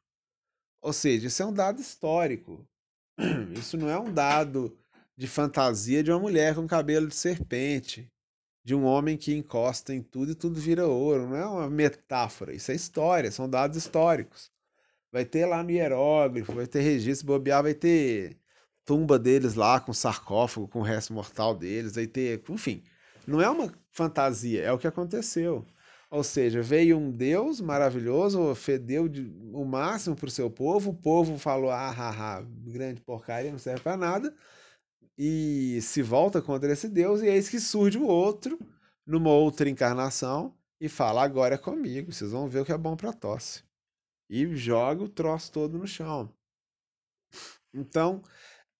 [0.82, 2.66] Ou seja, isso é um dado histórico.
[3.52, 4.79] Isso não é um dado
[5.20, 8.10] de fantasia de uma mulher com cabelo de serpente,
[8.64, 11.28] de um homem que encosta em tudo e tudo vira ouro.
[11.28, 14.50] Não é uma metáfora, isso é história, são dados históricos.
[15.12, 18.38] Vai ter lá no hieróglifo, vai ter registro, bobear, vai ter
[18.82, 22.82] tumba deles lá com sarcófago, com o resto mortal deles, vai ter, enfim,
[23.26, 25.66] não é uma fantasia, é o que aconteceu.
[26.10, 30.94] Ou seja, veio um Deus maravilhoso, fedeu de, o máximo para o seu povo, o
[30.94, 34.34] povo falou, ah, ah, ah, grande porcaria, não serve para nada,
[35.22, 38.58] e se volta contra esse Deus, e eis que surge o outro,
[39.06, 42.96] numa outra encarnação, e fala, agora é comigo, vocês vão ver o que é bom
[42.96, 43.62] para tosse.
[44.30, 46.32] E joga o troço todo no chão.
[47.74, 48.22] Então,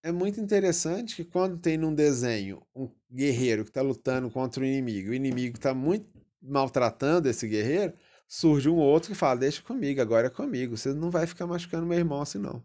[0.02, 4.66] é muito interessante que quando tem num desenho um guerreiro que está lutando contra o
[4.66, 6.08] inimigo, o inimigo está muito
[6.40, 7.92] maltratando esse guerreiro,
[8.26, 11.86] surge um outro que fala: Deixa comigo, agora é comigo, você não vai ficar machucando
[11.86, 12.64] meu irmão assim, não.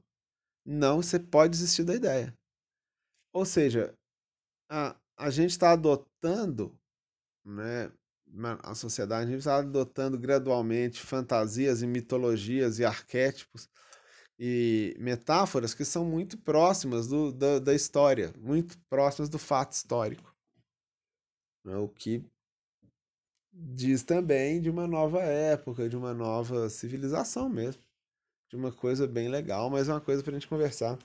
[0.65, 2.33] Não, você pode desistir da ideia.
[3.35, 3.93] Ou seja,
[4.69, 6.73] a, a gente está adotando,
[7.43, 7.91] né,
[8.63, 13.69] a sociedade, está adotando gradualmente fantasias e mitologias e arquétipos
[14.39, 20.33] e metáforas que são muito próximas do, da, da história, muito próximas do fato histórico.
[21.65, 22.23] Né, o que
[23.51, 27.83] diz também de uma nova época, de uma nova civilização mesmo.
[28.49, 30.97] De uma coisa bem legal, mas é uma coisa para a gente conversar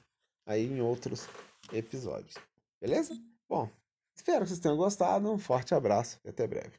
[0.47, 1.27] aí em outros
[1.73, 2.35] episódios.
[2.81, 3.15] Beleza?
[3.49, 3.71] Bom,
[4.15, 5.31] espero que vocês tenham gostado.
[5.31, 6.79] Um forte abraço e até breve.